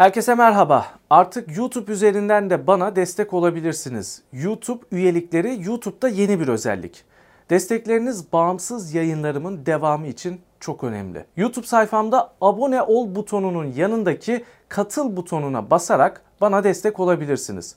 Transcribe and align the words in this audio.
Herkese 0.00 0.34
merhaba. 0.34 0.86
Artık 1.10 1.56
YouTube 1.56 1.92
üzerinden 1.92 2.50
de 2.50 2.66
bana 2.66 2.96
destek 2.96 3.34
olabilirsiniz. 3.34 4.22
YouTube 4.32 4.84
üyelikleri 4.92 5.58
YouTube'da 5.62 6.08
yeni 6.08 6.40
bir 6.40 6.48
özellik. 6.48 7.04
Destekleriniz 7.50 8.32
bağımsız 8.32 8.94
yayınlarımın 8.94 9.66
devamı 9.66 10.06
için 10.06 10.40
çok 10.60 10.84
önemli. 10.84 11.24
YouTube 11.36 11.66
sayfamda 11.66 12.32
abone 12.40 12.82
ol 12.82 13.14
butonunun 13.14 13.64
yanındaki 13.64 14.44
katıl 14.68 15.16
butonuna 15.16 15.70
basarak 15.70 16.22
bana 16.40 16.64
destek 16.64 17.00
olabilirsiniz. 17.00 17.76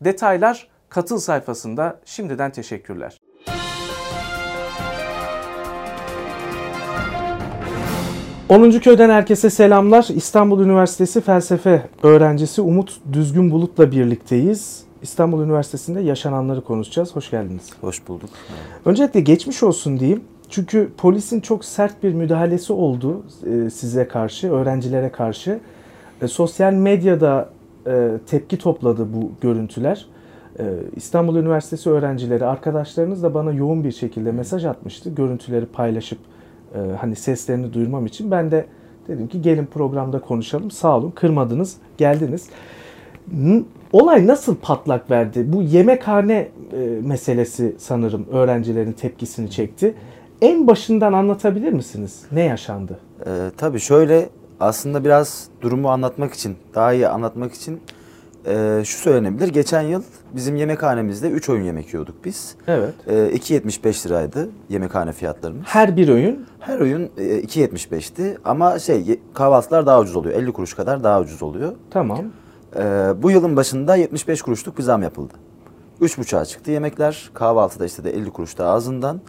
Detaylar 0.00 0.68
katıl 0.88 1.18
sayfasında 1.18 2.00
şimdiden 2.04 2.50
teşekkürler. 2.52 3.17
10. 8.48 8.70
köyden 8.70 9.10
herkese 9.10 9.50
selamlar. 9.50 10.08
İstanbul 10.14 10.60
Üniversitesi 10.60 11.20
felsefe 11.20 11.82
öğrencisi 12.02 12.60
Umut 12.60 13.00
Düzgün 13.12 13.50
Bulut'la 13.50 13.90
birlikteyiz. 13.92 14.84
İstanbul 15.02 15.42
Üniversitesi'nde 15.42 16.00
yaşananları 16.00 16.60
konuşacağız. 16.60 17.16
Hoş 17.16 17.30
geldiniz. 17.30 17.70
Hoş 17.80 18.08
bulduk. 18.08 18.30
Öncelikle 18.84 19.20
geçmiş 19.20 19.62
olsun 19.62 20.00
diyeyim. 20.00 20.20
Çünkü 20.48 20.88
polisin 20.96 21.40
çok 21.40 21.64
sert 21.64 22.02
bir 22.02 22.12
müdahalesi 22.14 22.72
oldu 22.72 23.22
e, 23.46 23.70
size 23.70 24.08
karşı, 24.08 24.52
öğrencilere 24.52 25.12
karşı. 25.12 25.60
E, 26.22 26.28
sosyal 26.28 26.72
medyada 26.72 27.48
e, 27.86 28.10
tepki 28.26 28.58
topladı 28.58 29.06
bu 29.14 29.30
görüntüler. 29.40 30.06
İstanbul 30.96 31.36
Üniversitesi 31.36 31.90
öğrencileri, 31.90 32.44
arkadaşlarınız 32.44 33.22
da 33.22 33.34
bana 33.34 33.52
yoğun 33.52 33.84
bir 33.84 33.92
şekilde 33.92 34.32
mesaj 34.32 34.64
atmıştı. 34.64 35.14
Görüntüleri 35.14 35.66
paylaşıp 35.66 36.18
e, 36.74 36.78
hani 37.00 37.16
seslerini 37.16 37.72
duyurmam 37.72 38.06
için 38.06 38.30
ben 38.30 38.50
de 38.50 38.66
dedim 39.08 39.28
ki 39.28 39.42
gelin 39.42 39.66
programda 39.66 40.20
konuşalım. 40.20 40.70
Sağ 40.70 40.96
olun 40.96 41.10
kırmadınız, 41.10 41.76
geldiniz. 41.98 42.48
Olay 43.92 44.26
nasıl 44.26 44.56
patlak 44.56 45.10
verdi? 45.10 45.52
Bu 45.52 45.62
yemekhane 45.62 46.48
e, 46.72 46.78
meselesi 47.02 47.74
sanırım 47.78 48.26
öğrencilerin 48.32 48.92
tepkisini 48.92 49.50
çekti. 49.50 49.94
En 50.42 50.66
başından 50.66 51.12
anlatabilir 51.12 51.72
misiniz? 51.72 52.22
Ne 52.32 52.42
yaşandı? 52.42 52.98
Ee, 53.26 53.30
tabii 53.56 53.80
şöyle 53.80 54.28
aslında 54.60 55.04
biraz 55.04 55.48
durumu 55.62 55.88
anlatmak 55.88 56.34
için, 56.34 56.56
daha 56.74 56.92
iyi 56.92 57.08
anlatmak 57.08 57.54
için 57.54 57.80
e, 58.46 58.82
şu 58.84 58.98
söylenebilir. 58.98 59.48
Geçen 59.48 59.82
yıl 59.82 60.02
bizim 60.32 60.56
yemekhanemizde 60.56 61.30
3 61.30 61.48
öğün 61.48 61.62
yemek 61.62 61.94
yiyorduk 61.94 62.24
biz. 62.24 62.54
Evet. 62.66 62.94
E, 63.06 63.12
2.75 63.12 64.06
liraydı 64.06 64.48
yemekhane 64.68 65.12
fiyatlarımız. 65.12 65.66
Her 65.66 65.96
bir 65.96 66.08
öğün? 66.08 66.46
Her 66.60 66.80
öğün 66.80 67.10
e, 67.18 67.22
2.75'ti 67.22 68.38
ama 68.44 68.78
şey 68.78 69.20
kahvaltılar 69.34 69.86
daha 69.86 70.00
ucuz 70.00 70.16
oluyor. 70.16 70.34
50 70.34 70.52
kuruş 70.52 70.74
kadar 70.74 71.04
daha 71.04 71.20
ucuz 71.20 71.42
oluyor. 71.42 71.72
Tamam. 71.90 72.24
E, 72.76 72.82
bu 73.22 73.30
yılın 73.30 73.56
başında 73.56 73.96
75 73.96 74.42
kuruşluk 74.42 74.78
bir 74.78 74.82
zam 74.82 75.02
yapıldı. 75.02 75.34
3.5'a 76.00 76.44
çıktı 76.44 76.70
yemekler. 76.70 77.30
Kahvaltıda 77.34 77.86
işte 77.86 78.04
de 78.04 78.10
50 78.10 78.30
kuruş 78.30 78.58
daha 78.58 78.70
ağzından. 78.70 79.20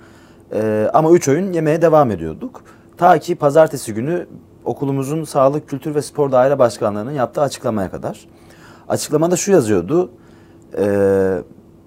E, 0.53 0.89
ama 0.93 1.11
3 1.11 1.27
öğün 1.27 1.53
yemeye 1.53 1.81
devam 1.81 2.11
ediyorduk. 2.11 2.63
Ta 2.97 3.19
ki 3.19 3.35
pazartesi 3.35 3.93
günü 3.93 4.27
okulumuzun 4.65 5.23
Sağlık, 5.23 5.69
Kültür 5.69 5.95
ve 5.95 6.01
Spor 6.01 6.31
Daire 6.31 6.59
Başkanlığı'nın 6.59 7.11
yaptığı 7.11 7.41
açıklamaya 7.41 7.91
kadar. 7.91 8.27
Açıklamada 8.89 9.35
şu 9.35 9.51
yazıyordu. 9.51 10.11
E, 10.77 10.87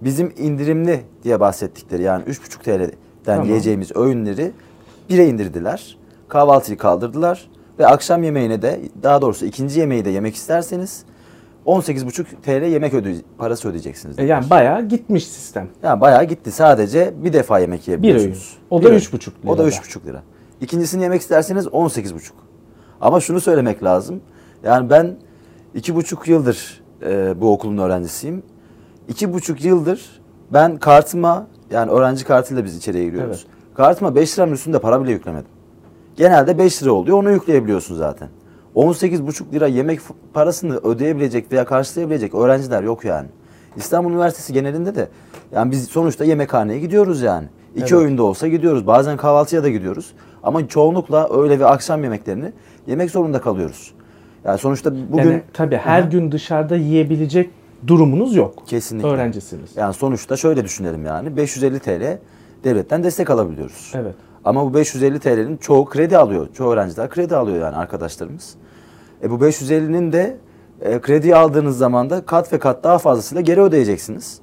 bizim 0.01 0.33
indirimli 0.39 1.01
diye 1.25 1.41
bahsettikleri 1.41 2.03
yani 2.03 2.25
3,5 2.25 2.63
TL'den 2.63 2.91
tamam. 3.25 3.47
yiyeceğimiz 3.47 3.97
öğünleri 3.97 4.53
bire 5.09 5.27
indirdiler. 5.27 5.97
Kahvaltıyı 6.29 6.79
kaldırdılar 6.79 7.51
ve 7.79 7.87
akşam 7.87 8.23
yemeğine 8.23 8.63
de 8.63 8.81
daha 9.03 9.23
doğrusu 9.23 9.47
ikinci 9.47 9.81
yemeği 9.81 10.05
de 10.05 10.11
yemek 10.11 10.35
isterseniz 10.35 11.05
18,5 11.67 12.25
TL 12.43 12.67
yemek 12.67 12.95
öde 12.95 13.15
parası 13.39 13.69
ödeyeceksiniz. 13.69 14.19
E 14.19 14.25
yani 14.25 14.51
bayağı 14.51 14.89
gitmiş 14.89 15.27
sistem. 15.27 15.69
Yani 15.83 16.01
bayağı 16.01 16.25
gitti. 16.25 16.53
Sadece 16.53 17.15
bir 17.17 17.33
defa 17.33 17.59
yemek 17.59 17.89
yiyebiliyorsunuz. 17.89 18.59
Bir 18.71 18.77
öğün. 18.77 18.83
O 18.83 18.83
da 18.83 18.97
3,5 18.97 19.27
lira. 19.43 19.53
O 19.53 19.59
da 19.59 19.69
3,5 19.69 20.07
lira. 20.07 20.23
İkincisini 20.61 21.03
yemek 21.03 21.21
isterseniz 21.21 21.67
18,5. 21.67 22.31
Ama 23.01 23.21
şunu 23.21 23.41
söylemek 23.41 23.85
lazım. 23.85 24.21
Yani 24.65 24.91
ben 24.91 25.17
iki 25.75 25.95
buçuk 25.95 26.29
yıldır 26.29 26.82
e, 27.07 27.41
bu 27.41 27.53
okulun 27.53 27.79
öğrencisiyim. 27.79 28.43
İki 29.09 29.33
buçuk 29.33 29.65
yıldır 29.65 30.21
ben 30.53 30.77
kartıma 30.77 31.47
yani 31.71 31.91
öğrenci 31.91 32.25
kartıyla 32.25 32.65
biz 32.65 32.77
içeriye 32.77 33.05
giriyoruz. 33.05 33.47
Evet. 33.47 33.77
Kartıma 33.77 34.15
5 34.15 34.39
liranın 34.39 34.53
üstünde 34.53 34.79
para 34.79 35.05
bile 35.05 35.13
yüklemedim. 35.13 35.51
Genelde 36.17 36.59
5 36.59 36.83
lira 36.83 36.93
oluyor 36.93 37.19
onu 37.19 37.31
yükleyebiliyorsun 37.31 37.95
zaten. 37.97 38.29
18,5 38.77 39.53
lira 39.53 39.67
yemek 39.67 40.01
parasını 40.35 40.77
ödeyebilecek 40.77 41.53
veya 41.53 41.65
karşılayabilecek 41.65 42.35
öğrenciler 42.35 42.83
yok 42.83 43.05
yani. 43.05 43.29
İstanbul 43.77 44.11
Üniversitesi 44.11 44.53
genelinde 44.53 44.95
de 44.95 45.09
yani 45.53 45.71
biz 45.71 45.85
sonuçta 45.85 46.25
yemekhaneye 46.25 46.79
gidiyoruz 46.79 47.23
yani. 47.23 47.47
İki 47.75 47.83
evet. 47.83 47.93
öğünde 47.93 48.23
olsa 48.23 48.49
gidiyoruz. 48.49 48.87
Bazen 48.87 49.17
kahvaltıya 49.17 49.63
da 49.63 49.69
gidiyoruz. 49.69 50.13
Ama 50.43 50.69
çoğunlukla 50.69 51.29
öğle 51.29 51.59
ve 51.59 51.67
akşam 51.67 52.05
yemeklerini 52.05 52.53
yemek 52.87 53.11
zorunda 53.11 53.41
kalıyoruz. 53.41 53.95
Yani 54.45 54.59
sonuçta 54.59 54.93
bugün... 55.13 55.25
Yani 55.25 55.43
tabii 55.53 55.77
her 55.77 56.03
Hı-hı. 56.03 56.11
gün 56.11 56.33
dışarıda 56.33 56.77
yiyebilecek 56.77 57.51
durumunuz 57.87 58.37
yok. 58.37 58.67
Kesinlikle. 58.67 59.09
Öğrencisiniz. 59.09 59.77
Yani 59.77 59.95
sonuçta 59.95 60.37
şöyle 60.37 60.65
düşünelim 60.65 61.07
yani 61.07 61.37
550 61.37 61.79
TL 61.79 62.19
devletten 62.65 63.05
destek 63.05 63.31
alabiliyoruz. 63.31 63.93
Evet. 63.95 64.15
Ama 64.45 64.65
bu 64.65 64.75
550 64.75 65.19
TL'nin 65.19 65.57
çoğu 65.57 65.85
kredi 65.85 66.19
alıyor. 66.19 66.49
Çoğu 66.55 66.73
öğrenciler 66.73 67.11
kredi 67.11 67.37
alıyor 67.37 67.61
yani 67.61 67.77
arkadaşlarımız. 67.77 68.55
E 69.23 69.31
bu 69.31 69.35
550'nin 69.35 70.13
de 70.13 70.37
e, 70.81 71.01
kredi 71.01 71.37
aldığınız 71.37 71.79
zaman 71.79 72.11
da 72.11 72.27
kat 72.27 72.53
ve 72.53 72.59
kat 72.59 72.85
daha 72.85 72.99
fazlasıyla 72.99 73.43
geri 73.43 73.61
ödeyeceksiniz. 73.61 74.41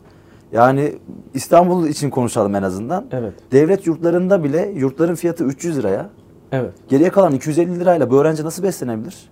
Yani 0.52 0.96
İstanbul 1.34 1.88
için 1.88 2.10
konuşalım 2.10 2.56
en 2.56 2.64
azından. 2.64 3.06
Evet. 3.12 3.34
Devlet 3.52 3.88
yurtlarında 3.88 4.44
bile 4.44 4.72
yurtların 4.76 5.16
fiyatı 5.16 5.44
300 5.44 5.78
liraya. 5.78 6.10
Evet. 6.52 6.74
Geriye 6.90 7.10
kalan 7.10 7.34
250 7.34 7.80
lirayla 7.80 8.12
bu 8.12 8.22
öğrenci 8.22 8.44
nasıl 8.44 8.64
beslenebilir? 8.64 9.30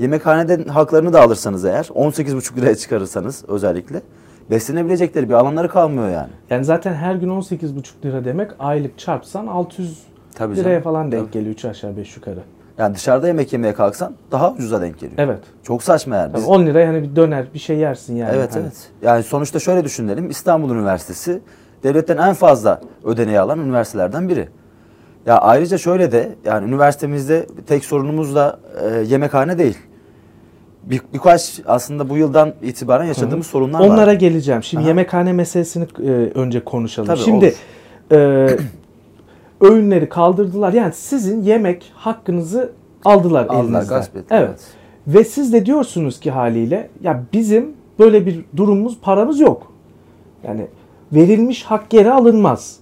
Yemekhaneden 0.00 0.64
haklarını 0.64 1.12
da 1.12 1.20
alırsanız 1.20 1.64
eğer 1.64 1.84
18,5 1.84 2.56
liraya 2.56 2.74
çıkarırsanız 2.74 3.44
özellikle 3.48 4.02
beslenebilecekleri 4.50 5.28
bir 5.28 5.34
alanları 5.34 5.68
kalmıyor 5.68 6.10
yani. 6.10 6.30
Yani 6.50 6.64
zaten 6.64 6.94
her 6.94 7.14
gün 7.14 7.28
18,5 7.28 8.04
lira 8.04 8.24
demek 8.24 8.50
aylık 8.58 8.98
çarpsan 8.98 9.46
600 9.46 9.98
Tabii 10.34 10.56
liraya 10.56 10.70
canım. 10.70 10.82
falan 10.82 11.12
denk 11.12 11.22
Tabii. 11.22 11.32
geliyor 11.32 11.54
3 11.54 11.64
aşağı 11.64 11.96
5 11.96 12.16
yukarı. 12.16 12.40
Yani 12.78 12.94
dışarıda 12.94 13.26
yemek 13.26 13.52
yemeye 13.52 13.74
kalksan 13.74 14.14
daha 14.30 14.52
ucuza 14.52 14.80
denk 14.80 14.98
geliyor. 14.98 15.18
Evet. 15.18 15.40
Çok 15.62 15.82
saçma 15.82 16.16
yani. 16.16 16.34
Biz... 16.34 16.44
10 16.44 16.66
lira 16.66 16.80
yani 16.80 17.02
bir 17.02 17.16
döner 17.16 17.46
bir 17.54 17.58
şey 17.58 17.76
yersin 17.76 18.16
yani. 18.16 18.32
Evet 18.34 18.54
hani. 18.54 18.62
evet. 18.62 18.88
Yani 19.02 19.22
sonuçta 19.22 19.58
şöyle 19.58 19.84
düşünelim. 19.84 20.30
İstanbul 20.30 20.70
Üniversitesi 20.70 21.40
devletten 21.82 22.16
en 22.16 22.34
fazla 22.34 22.80
ödeneği 23.04 23.40
alan 23.40 23.58
üniversitelerden 23.58 24.28
biri. 24.28 24.48
Ya 25.26 25.38
ayrıca 25.38 25.78
şöyle 25.78 26.12
de 26.12 26.34
yani 26.44 26.68
üniversitemizde 26.68 27.46
tek 27.66 27.84
sorunumuz 27.84 28.34
da 28.34 28.60
e, 28.82 28.98
yemekhane 28.98 29.58
değil 29.58 29.78
bir, 30.82 31.00
birkaç 31.14 31.60
aslında 31.66 32.08
bu 32.08 32.16
yıldan 32.16 32.52
itibaren 32.62 33.04
yaşadığımız 33.04 33.46
Hı-hı. 33.46 33.52
sorunlar 33.52 33.78
Onlara 33.78 33.90
var. 33.90 33.94
Onlara 33.94 34.14
geleceğim. 34.14 34.62
Şimdi 34.62 34.82
Aha. 34.82 34.88
yemekhane 34.88 35.32
meselesini 35.32 35.86
e, 35.98 36.10
önce 36.10 36.64
konuşalım. 36.64 37.06
Tabii, 37.06 37.18
Şimdi 37.18 37.54
e, 38.12 38.16
öğünleri 39.60 40.08
kaldırdılar. 40.08 40.72
Yani 40.72 40.92
sizin 40.92 41.42
yemek 41.42 41.92
hakkınızı 41.94 42.72
aldılar, 43.04 43.44
aldılar 43.44 43.64
elinizden. 43.64 43.96
Gasp 43.96 44.16
ettiler. 44.16 44.42
Evet. 44.42 44.60
Ve 45.06 45.24
siz 45.24 45.52
de 45.52 45.66
diyorsunuz 45.66 46.20
ki 46.20 46.30
haliyle 46.30 46.90
ya 47.02 47.22
bizim 47.32 47.72
böyle 47.98 48.26
bir 48.26 48.44
durumumuz, 48.56 48.98
paramız 49.00 49.40
yok. 49.40 49.72
Yani 50.44 50.66
verilmiş 51.12 51.62
hak 51.62 51.90
geri 51.90 52.12
alınmaz. 52.12 52.79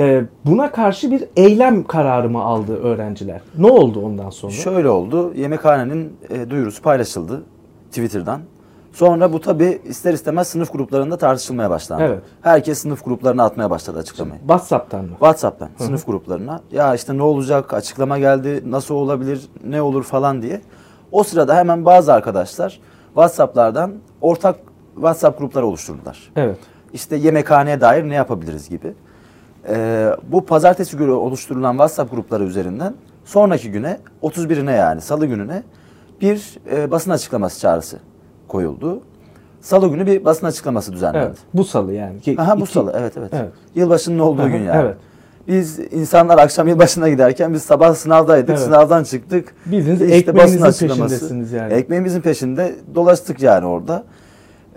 Ee, 0.00 0.24
buna 0.46 0.72
karşı 0.72 1.10
bir 1.10 1.24
eylem 1.36 1.84
kararı 1.84 2.30
mı 2.30 2.42
aldı 2.42 2.76
öğrenciler? 2.82 3.40
Ne 3.58 3.66
oldu 3.66 4.00
ondan 4.06 4.30
sonra? 4.30 4.52
Şöyle 4.52 4.88
oldu. 4.88 5.34
Yemekhanenin 5.34 6.16
e, 6.30 6.50
duyurusu 6.50 6.82
paylaşıldı 6.82 7.42
Twitter'dan. 7.88 8.40
Sonra 8.92 9.32
bu 9.32 9.40
tabi 9.40 9.80
ister 9.84 10.14
istemez 10.14 10.48
sınıf 10.48 10.72
gruplarında 10.72 11.16
tartışılmaya 11.16 11.70
başlandı. 11.70 12.02
Evet. 12.02 12.22
Herkes 12.42 12.78
sınıf 12.78 13.04
gruplarına 13.04 13.44
atmaya 13.44 13.70
başladı 13.70 13.98
açıklamayı. 13.98 14.40
WhatsApp'tan 14.40 15.04
mı? 15.04 15.10
WhatsApp'tan 15.10 15.66
Hı-hı. 15.66 15.84
sınıf 15.84 16.06
gruplarına. 16.06 16.60
Ya 16.72 16.94
işte 16.94 17.16
ne 17.16 17.22
olacak, 17.22 17.74
açıklama 17.74 18.18
geldi, 18.18 18.62
nasıl 18.66 18.94
olabilir, 18.94 19.48
ne 19.64 19.82
olur 19.82 20.02
falan 20.02 20.42
diye. 20.42 20.60
O 21.12 21.22
sırada 21.22 21.56
hemen 21.56 21.84
bazı 21.84 22.12
arkadaşlar 22.12 22.80
WhatsApp'lardan 23.06 23.92
ortak 24.20 24.56
WhatsApp 24.94 25.38
grupları 25.38 25.66
oluşturdular. 25.66 26.32
Evet. 26.36 26.58
İşte 26.92 27.16
yemekhaneye 27.16 27.80
dair 27.80 28.08
ne 28.08 28.14
yapabiliriz 28.14 28.68
gibi 28.68 28.94
e, 29.68 30.10
bu 30.32 30.46
pazartesi 30.46 30.96
günü 30.96 31.10
oluşturulan 31.10 31.72
WhatsApp 31.72 32.10
grupları 32.10 32.44
üzerinden 32.44 32.94
sonraki 33.24 33.70
güne 33.70 33.98
31'ine 34.22 34.76
yani 34.76 35.00
salı 35.00 35.26
gününe 35.26 35.62
bir 36.20 36.58
e, 36.72 36.90
basın 36.90 37.10
açıklaması 37.10 37.60
çağrısı 37.60 37.98
koyuldu. 38.48 39.00
Salı 39.60 39.88
günü 39.88 40.06
bir 40.06 40.24
basın 40.24 40.46
açıklaması 40.46 40.92
düzenlendi. 40.92 41.26
Evet, 41.26 41.38
bu 41.54 41.64
salı 41.64 41.92
yani. 41.92 42.18
Aha 42.38 42.60
bu 42.60 42.64
İki... 42.64 42.72
salı 42.72 42.94
evet, 42.98 43.12
evet 43.16 43.30
evet. 43.34 43.52
Yılbaşının 43.74 44.18
olduğu 44.18 44.42
Aha, 44.42 44.48
gün 44.48 44.62
yani. 44.62 44.82
Evet. 44.84 44.96
Biz 45.48 45.78
insanlar 45.78 46.38
akşam 46.38 46.68
yılbaşına 46.68 47.08
giderken 47.08 47.54
biz 47.54 47.62
sabah 47.62 47.94
sınavdaydık. 47.94 48.50
Evet. 48.50 48.60
Sınavdan 48.60 49.04
çıktık. 49.04 49.54
Bildiğiniz 49.66 50.02
İşte 50.02 50.16
ekmeğinizin 50.16 50.62
basın 50.62 50.88
peşindesiniz 50.88 51.52
yani. 51.52 51.72
Ekmeğimizin 51.72 52.20
peşinde 52.20 52.74
dolaştık 52.94 53.42
yani 53.42 53.66
orada. 53.66 54.04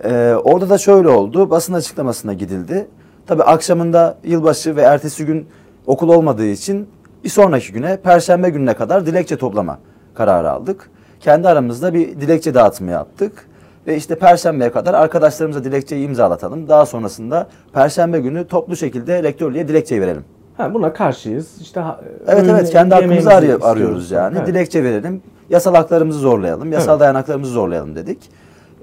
Ee, 0.04 0.34
orada 0.44 0.70
da 0.70 0.78
şöyle 0.78 1.08
oldu. 1.08 1.50
Basın 1.50 1.72
açıklamasına 1.72 2.32
gidildi. 2.32 2.86
Tabii 3.26 3.42
akşamında 3.42 4.16
yılbaşı 4.24 4.76
ve 4.76 4.82
ertesi 4.82 5.26
gün 5.26 5.46
okul 5.86 6.08
olmadığı 6.08 6.46
için 6.46 6.88
bir 7.24 7.28
sonraki 7.28 7.72
güne 7.72 7.96
perşembe 7.96 8.50
gününe 8.50 8.74
kadar 8.74 9.06
dilekçe 9.06 9.36
toplama 9.36 9.78
kararı 10.14 10.50
aldık. 10.50 10.90
Kendi 11.20 11.48
aramızda 11.48 11.94
bir 11.94 12.08
dilekçe 12.20 12.54
dağıtımı 12.54 12.90
yaptık. 12.90 13.46
Ve 13.86 13.96
işte 13.96 14.14
perşembeye 14.18 14.72
kadar 14.72 14.94
arkadaşlarımıza 14.94 15.64
dilekçeyi 15.64 16.06
imzalatalım. 16.06 16.68
Daha 16.68 16.86
sonrasında 16.86 17.46
perşembe 17.72 18.20
günü 18.20 18.46
toplu 18.46 18.76
şekilde 18.76 19.22
rektörlüğe 19.22 19.68
dilekçeyi 19.68 20.00
verelim. 20.00 20.24
Ha, 20.56 20.74
buna 20.74 20.92
karşıyız. 20.92 21.60
İşte 21.60 21.82
Evet 22.28 22.44
evet 22.50 22.70
kendi 22.70 22.94
hakkımızı 22.94 23.30
arıyor- 23.30 23.60
arıyoruz 23.62 24.10
yani. 24.10 24.36
Evet. 24.38 24.46
Dilekçe 24.46 24.84
verelim. 24.84 25.22
Yasal 25.50 25.74
haklarımızı 25.74 26.18
zorlayalım. 26.18 26.72
Yasal 26.72 26.92
Evet. 26.92 27.00
dayanaklarımızı 27.00 27.52
zorlayalım 27.52 27.96
dedik. 27.96 28.18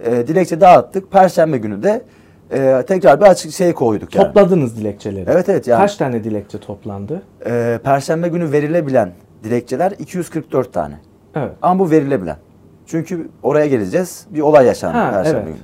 Ee, 0.05 0.27
dilekçe 0.27 0.61
dağıttık. 0.61 1.11
Perşembe 1.11 1.57
günü 1.57 1.83
de 1.83 2.01
e, 2.51 2.83
tekrar 2.87 3.21
bir 3.21 3.25
açık 3.25 3.51
şey 3.51 3.73
koyduk 3.73 4.15
yani. 4.15 4.25
Topladınız 4.25 4.77
dilekçeleri. 4.77 5.29
Evet 5.29 5.49
evet 5.49 5.67
yani. 5.67 5.81
Kaç 5.81 5.97
tane 5.97 6.23
dilekçe 6.23 6.59
toplandı? 6.59 7.21
Ee, 7.45 7.79
Perşembe 7.83 8.27
günü 8.27 8.51
verilebilen 8.51 9.11
dilekçeler 9.43 9.91
244 9.99 10.73
tane. 10.73 10.99
Evet. 11.35 11.51
Ama 11.61 11.79
bu 11.79 11.91
verilebilen. 11.91 12.37
Çünkü 12.85 13.29
oraya 13.43 13.67
geleceğiz. 13.67 14.25
Bir 14.29 14.41
olay 14.41 14.65
yaşandı 14.65 14.97
Ha, 14.97 15.11
Perşembe 15.11 15.37
evet. 15.37 15.47
günü. 15.47 15.57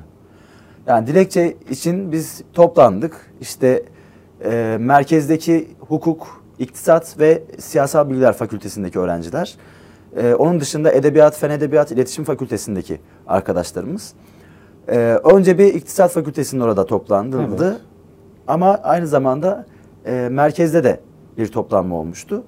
Yani 0.88 1.07
dilekçe 1.07 1.56
için 1.69 2.12
biz 2.12 2.42
toplandık. 2.54 3.31
İşte 3.42 3.83
e, 4.45 4.78
merkezdeki 4.80 5.68
hukuk, 5.80 6.44
iktisat 6.60 7.19
ve 7.19 7.44
siyasal 7.60 8.10
bilgiler 8.10 8.33
fakültesindeki 8.33 9.00
öğrenciler. 9.00 9.56
E, 10.18 10.33
onun 10.33 10.60
dışında 10.60 10.92
edebiyat, 10.92 11.38
fen 11.38 11.50
edebiyat, 11.50 11.92
iletişim 11.92 12.24
fakültesindeki 12.24 13.00
arkadaşlarımız. 13.28 14.13
E, 14.89 14.98
önce 15.24 15.57
bir 15.57 15.74
iktisat 15.74 16.12
fakültesinin 16.12 16.62
orada 16.62 16.86
toplanıldı. 16.86 17.68
Evet. 17.68 17.81
Ama 18.48 18.80
aynı 18.84 19.07
zamanda 19.07 19.66
e, 20.06 20.28
merkezde 20.31 20.84
de 20.84 21.00
bir 21.38 21.48
toplanma 21.48 21.95
olmuştu. 21.95 22.44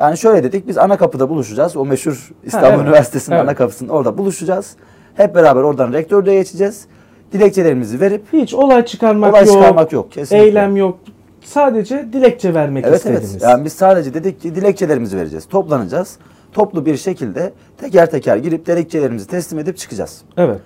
Yani 0.00 0.18
şöyle 0.18 0.42
dedik 0.44 0.68
biz 0.68 0.78
ana 0.78 0.96
kapıda 0.96 1.28
buluşacağız. 1.28 1.76
O 1.76 1.84
meşhur 1.84 2.30
İstanbul 2.44 2.68
evet. 2.68 2.80
Üniversitesi'nin 2.80 3.36
Evet. 3.36 3.44
ana 3.48 3.54
kapısının 3.54 3.88
orada 3.88 4.18
buluşacağız. 4.18 4.76
Hep 5.14 5.34
beraber 5.34 5.62
oradan 5.62 5.92
rektörlüğe 5.92 6.34
geçeceğiz. 6.34 6.84
Dilekçelerimizi 7.32 8.00
verip 8.00 8.22
Hiç 8.32 8.54
olay 8.54 8.84
çıkarmak 8.84 9.30
olay 9.30 9.44
yok. 9.44 9.52
çıkarmak 9.54 9.92
yok. 9.92 10.12
Kesinlikle. 10.12 10.46
Eylem 10.46 10.76
yok. 10.76 10.98
Sadece 11.44 12.08
dilekçe 12.12 12.54
vermek 12.54 12.84
Evet 12.86 12.96
istediniz. 12.96 13.30
evet. 13.32 13.42
Yani 13.42 13.64
biz 13.64 13.72
sadece 13.72 14.14
dedik 14.14 14.40
ki 14.40 14.54
dilekçelerimizi 14.54 15.16
vereceğiz. 15.16 15.46
Toplanacağız. 15.48 16.16
Toplu 16.52 16.86
bir 16.86 16.96
şekilde 16.96 17.52
teker 17.80 18.10
teker 18.10 18.36
girip 18.36 18.66
dilekçelerimizi 18.66 19.26
teslim 19.26 19.58
edip 19.58 19.76
çıkacağız. 19.78 20.22
Evet. 20.36 20.60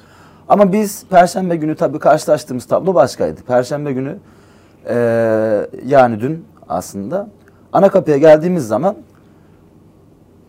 Ama 0.49 0.73
biz 0.73 1.05
Perşembe 1.11 1.57
günü 1.57 1.77
tabii 1.77 1.99
karşılaştığımız 1.99 2.67
tablo 2.67 2.95
başkaydı. 2.95 3.41
Perşembe 3.43 3.93
günü 3.93 4.17
eee, 4.89 4.95
yani 5.87 6.21
dün 6.21 6.45
aslında 6.69 7.29
ana 7.73 7.89
kapıya 7.89 8.17
geldiğimiz 8.19 8.67
zaman 8.67 8.97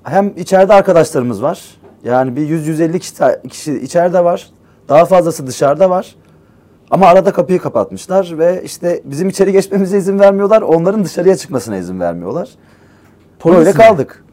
hem 0.04 0.34
içeride 0.38 0.74
arkadaşlarımız 0.74 1.44
var. 1.44 1.64
Yani 2.04 2.36
bir 2.36 2.50
100-150 2.50 3.00
kişi, 3.00 3.50
kişi 3.50 3.74
içeride 3.80 4.24
var. 4.24 4.50
Daha 4.90 5.06
fazlası 5.06 5.48
dışarıda 5.48 5.90
var. 5.90 6.16
Ama 6.92 7.06
arada 7.08 7.34
kapıyı 7.34 7.60
kapatmışlar 7.60 8.36
ve 8.38 8.62
işte 8.64 9.02
bizim 9.06 9.30
içeri 9.30 9.52
geçmemize 9.52 9.98
izin 9.98 10.20
vermiyorlar. 10.20 10.62
Onların 10.62 11.04
dışarıya 11.06 11.36
çıkmasına 11.36 11.78
izin 11.78 12.00
vermiyorlar. 12.00 12.50
Polis 13.40 13.58
Böyle 13.58 13.70
mi? 13.72 13.76
kaldık. 13.76 14.24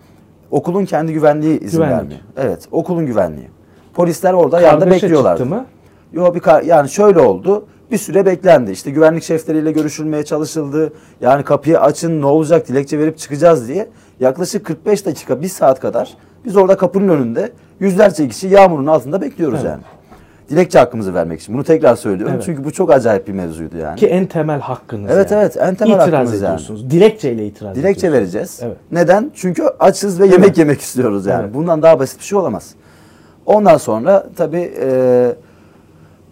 Okulun 0.50 0.84
kendi 0.84 1.12
güvenliği 1.12 1.60
izin 1.60 1.76
Güvenlik. 1.78 1.96
vermiyor. 1.98 2.20
Evet, 2.36 2.68
okulun 2.70 3.06
güvenliği. 3.06 3.48
Polisler 3.94 4.32
orada 4.32 4.60
yanda 4.60 4.78
Kargaşa 4.84 5.02
bekliyorlar. 5.02 5.36
çıktı 5.36 5.50
mı? 5.54 5.64
Yo 6.12 6.34
bir 6.34 6.40
kar- 6.40 6.62
yani 6.62 6.88
şöyle 6.88 7.18
oldu. 7.20 7.64
Bir 7.90 7.98
süre 7.98 8.26
beklendi. 8.26 8.70
İşte 8.70 8.90
güvenlik 8.90 9.22
şefleriyle 9.22 9.72
görüşülmeye 9.72 10.24
çalışıldı. 10.24 10.92
Yani 11.20 11.44
kapıyı 11.44 11.80
açın 11.80 12.20
ne 12.20 12.26
olacak 12.26 12.68
dilekçe 12.68 12.98
verip 12.98 13.18
çıkacağız 13.18 13.68
diye. 13.68 13.88
Yaklaşık 14.20 14.66
45 14.66 15.06
dakika, 15.06 15.42
bir 15.42 15.48
saat 15.48 15.80
kadar 15.80 16.14
biz 16.44 16.56
orada 16.56 16.76
kapının 16.76 17.08
önünde 17.08 17.52
yüzlerce 17.80 18.28
kişi 18.28 18.48
yağmurun 18.48 18.86
altında 18.86 19.20
bekliyoruz 19.20 19.58
Evet. 19.62 19.70
yani. 19.70 19.82
Dilekçe 20.50 20.78
hakkımızı 20.78 21.14
vermek 21.14 21.40
için. 21.40 21.54
Bunu 21.54 21.64
tekrar 21.64 21.96
söylüyorum. 21.96 22.34
Evet. 22.34 22.44
Çünkü 22.46 22.64
bu 22.64 22.70
çok 22.72 22.90
acayip 22.92 23.28
bir 23.28 23.32
mevzuydu 23.32 23.76
yani. 23.76 23.96
Ki 23.98 24.06
en 24.06 24.26
temel 24.26 24.60
hakkınız 24.60 25.10
Evet, 25.14 25.30
yani. 25.30 25.40
evet, 25.42 25.56
en 25.56 25.74
temel 25.74 25.92
İtiraz 25.92 26.12
hakkımız 26.12 26.32
yani. 26.32 26.44
ediyorsunuz. 26.44 26.90
Dilekçeyle 26.90 27.46
itiraz 27.46 27.76
Dilekçe 27.76 28.06
ediyorsunuz. 28.06 28.20
vereceğiz. 28.34 28.60
Evet. 28.62 28.76
Neden? 28.92 29.30
Çünkü 29.34 29.62
açız 29.80 30.20
ve 30.20 30.26
yemek 30.26 30.58
yemek 30.58 30.80
istiyoruz 30.80 31.26
yani. 31.26 31.42
Evet. 31.44 31.54
Bundan 31.54 31.82
daha 31.82 31.98
basit 31.98 32.18
bir 32.20 32.24
şey 32.24 32.38
olamaz. 32.38 32.74
Ondan 33.46 33.76
sonra 33.76 34.26
tabii 34.36 34.72
e, 34.80 35.32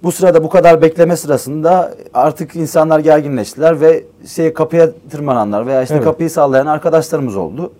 bu 0.03 0.12
sırada 0.12 0.45
bu 0.45 0.49
kadar 0.49 0.83
bekleme 0.83 1.17
sırasında 1.17 1.95
artık 2.15 2.57
insanlar 2.57 2.99
gerginleştiler 3.01 3.81
ve 3.81 4.05
şey 4.27 4.53
kapıya 4.55 4.91
tırmananlar 5.11 5.67
veya 5.67 5.83
işte 5.83 5.95
Evet. 5.95 6.05
kapıyı 6.05 6.31
sallayan 6.31 6.67
arkadaşlarımız 6.67 7.37
oldu. 7.37 7.73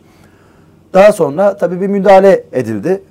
Daha 0.95 1.13
sonra 1.13 1.57
tabii 1.57 1.81
bir 1.81 1.87
müdahale 1.87 2.45
edildi. 2.53 3.03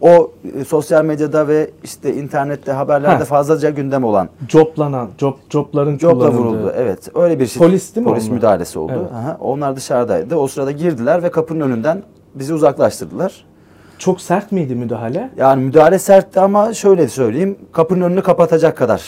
O 0.00 0.30
e, 0.60 0.64
sosyal 0.64 1.04
medyada 1.04 1.48
ve 1.48 1.70
işte 1.84 2.14
internette 2.14 2.72
haberlerde 2.72 3.16
Ha. 3.18 3.24
fazlaca 3.24 3.70
gündem 3.70 4.04
olan 4.04 4.28
Joplanan, 4.48 5.08
job, 5.18 5.34
jobların 5.50 5.98
Jopla 5.98 6.18
kullanıldığı. 6.18 6.38
vuruldu. 6.38 6.72
Evet. 6.76 7.08
Öyle 7.14 7.38
bir 7.40 7.46
şey. 7.46 7.62
Polis 7.62 7.96
değil 7.96 8.06
mi 8.06 8.10
Polis 8.10 8.24
onlar? 8.26 8.34
müdahalesi 8.36 8.78
oldu. 8.78 8.92
Evet. 8.96 9.12
Aha, 9.12 9.36
onlar 9.40 9.76
dışarıdaydı. 9.76 10.36
O 10.36 10.46
sırada 10.48 10.70
girdiler 10.70 11.22
ve 11.22 11.30
kapının 11.30 11.60
önünden 11.60 12.02
bizi 12.34 12.54
uzaklaştırdılar. 12.54 13.44
Çok 14.02 14.20
sert 14.20 14.52
miydi 14.52 14.74
müdahale? 14.74 15.30
Yani 15.36 15.64
müdahale 15.64 15.98
sertti 15.98 16.40
ama 16.40 16.74
şöyle 16.74 17.08
söyleyeyim. 17.08 17.58
Kapının 17.72 18.00
önünü 18.00 18.22
kapatacak 18.22 18.76
kadar. 18.76 19.02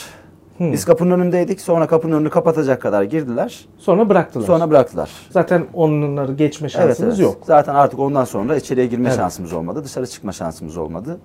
Hmm. 0.57 0.73
Biz 0.73 0.85
kapının 0.85 1.11
önündeydik. 1.11 1.61
Sonra 1.61 1.87
kapının 1.87 2.15
önünü 2.15 2.29
kapatacak 2.29 2.81
kadar 2.81 3.03
girdiler. 3.03 3.65
Sonra 3.77 4.09
bıraktılar. 4.09 4.45
Sonra 4.45 4.69
bıraktılar. 4.69 5.09
Zaten 5.29 5.65
onları 5.73 6.33
geçme 6.33 6.69
şansınız 6.69 6.99
evet, 6.99 7.07
evet. 7.07 7.19
yok. 7.19 7.37
Zaten 7.45 7.75
artık 7.75 7.99
ondan 7.99 8.25
sonra 8.25 8.55
içeriye 8.55 8.85
girme 8.85 9.07
Evet. 9.07 9.17
şansımız 9.17 9.53
olmadı. 9.53 9.83
Dışarı 9.83 10.07
çıkma 10.07 10.31
şansımız 10.31 10.77
olmadı. 10.77 11.17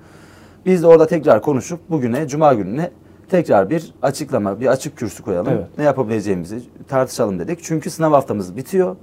Biz 0.66 0.82
de 0.82 0.86
orada 0.86 1.06
tekrar 1.06 1.42
konuşup 1.42 1.80
bugüne, 1.90 2.28
cuma 2.28 2.54
gününe 2.54 2.90
tekrar 3.28 3.70
bir 3.70 3.94
açıklama, 4.02 4.60
bir 4.60 4.66
açık 4.66 4.96
kürsü 4.96 5.22
koyalım. 5.22 5.52
Evet. 5.52 5.78
Ne 5.78 5.84
yapabileceğimizi 5.84 6.60
tartışalım 6.88 7.38
dedik. 7.38 7.58
Çünkü 7.62 7.90
sınav 7.90 8.12
haftamız 8.12 8.56
bitiyor. 8.56 8.96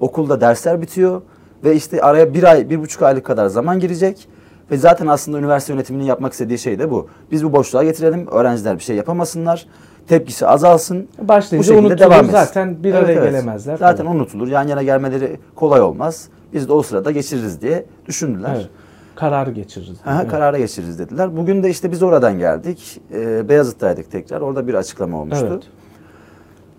Okulda 0.00 0.40
dersler 0.40 0.82
bitiyor. 0.82 1.22
Ve 1.64 1.76
işte 1.76 2.00
araya 2.00 2.34
bir 2.34 2.42
ay, 2.42 2.70
bir 2.70 2.80
buçuk 2.80 3.02
aylık 3.02 3.24
kadar 3.24 3.46
zaman 3.46 3.80
girecek. 3.80 4.28
Ve 4.70 4.76
zaten 4.76 5.06
aslında 5.06 5.38
üniversite 5.38 5.72
yönetiminin 5.72 6.04
yapmak 6.04 6.32
istediği 6.32 6.58
şey 6.58 6.78
de 6.78 6.90
bu. 6.90 7.08
Biz 7.30 7.44
bu 7.44 7.52
boşluğa 7.52 7.84
getirelim. 7.84 8.26
Öğrenciler 8.26 8.78
bir 8.78 8.82
şey 8.82 8.96
yapamasınlar. 8.96 9.66
Tepkisi 10.08 10.46
azalsın. 10.46 11.08
Bu 11.18 11.28
Başlayınca 11.28 11.66
şekilde 11.66 11.86
unutulur 11.86 12.10
devam 12.10 12.24
etsin. 12.24 12.32
zaten 12.32 12.84
bir 12.84 12.94
araya 12.94 13.12
evet. 13.12 13.24
gelemezler. 13.24 13.76
Zaten 13.76 14.04
falan. 14.04 14.16
unutulur. 14.16 14.48
Yan 14.48 14.68
yana 14.68 14.82
gelmeleri 14.82 15.38
kolay 15.54 15.80
olmaz. 15.80 16.28
Biz 16.52 16.68
de 16.68 16.72
o 16.72 16.82
sırada 16.82 17.10
geçiririz 17.10 17.60
diye 17.62 17.86
düşündüler. 18.06 18.54
Evet. 18.56 18.68
Kararı 19.14 19.50
geçiririz. 19.50 19.96
Aha, 20.06 20.20
Evet. 20.20 20.30
Karara 20.30 20.58
geçiririz 20.58 20.98
dediler. 20.98 21.36
Bugün 21.36 21.62
de 21.62 21.70
işte 21.70 21.92
biz 21.92 22.02
oradan 22.02 22.38
geldik. 22.38 23.00
Ee, 23.14 23.48
Beyazıt'taydık 23.48 24.10
tekrar. 24.10 24.40
Orada 24.40 24.68
bir 24.68 24.74
açıklama 24.74 25.20
olmuştu. 25.20 25.48
Evet. 25.52 25.62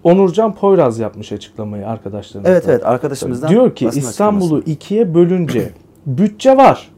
Onurcan 0.05 0.55
Poyraz 0.55 0.99
yapmış 0.99 1.31
açıklamayı 1.31 1.87
arkadaşlarımızla. 1.87 2.51
Evet 2.51 2.63
evet 2.67 2.85
arkadaşımızdan 2.85 3.49
Diyor 3.49 3.75
ki 3.75 3.89
İstanbul'u 3.95 4.63
ikiye 4.65 5.13
bölünce 5.13 5.69
bütçe 6.05 6.57
var 6.57 6.91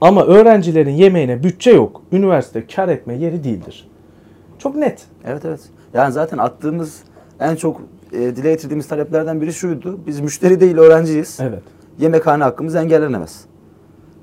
ama 0.00 0.24
öğrencilerin 0.24 0.90
yemeğine 0.90 1.42
bütçe 1.42 1.70
yok. 1.70 2.02
Üniversite 2.12 2.66
kar 2.66 2.88
etme 2.88 3.14
yeri 3.14 3.44
değildir. 3.44 3.88
Çok 4.58 4.76
net. 4.76 5.04
Evet 5.24 5.44
evet. 5.44 5.60
Yani 5.94 6.12
zaten 6.12 6.38
attığımız 6.38 7.02
en 7.40 7.56
çok 7.56 7.80
e, 8.12 8.18
dile 8.18 8.50
getirdiğimiz 8.50 8.88
taleplerden 8.88 9.40
biri 9.40 9.52
şuydu. 9.52 9.98
Biz 10.06 10.20
müşteri 10.20 10.60
değil 10.60 10.76
öğrenciyiz. 10.76 11.38
Evet. 11.40 11.62
Yemekhane 11.98 12.44
hakkımız 12.44 12.74
engellenemez. 12.74 13.44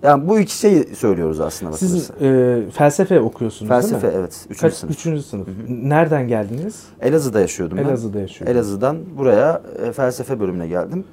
Yani 0.05 0.27
bu 0.27 0.39
iki 0.39 0.57
şeyi 0.57 0.83
söylüyoruz 0.95 1.39
aslında 1.39 1.74
Siz 1.77 2.09
bakılırsa. 2.09 2.25
e, 2.67 2.71
felsefe 2.71 3.19
okuyorsunuz 3.19 3.69
Felsefe 3.69 4.01
değil 4.01 4.13
mi? 4.13 4.19
evet. 4.19 4.45
Üçüncü 4.45 4.62
Kaç, 4.62 4.74
sınıf. 4.74 4.93
Üçüncü 4.93 5.21
sınıf. 5.24 5.47
Nereden 5.69 6.27
geldiniz? 6.27 6.83
Elazığ'da 7.01 7.39
yaşıyordum 7.39 7.77
ben. 7.77 7.83
Elazığ'da 7.83 8.19
yaşıyordunuz. 8.19 8.55
Elazığ'dan 8.55 8.97
buraya 9.17 9.62
e, 9.88 9.91
felsefe 9.91 10.39
bölümüne 10.39 10.67
geldim. 10.67 11.03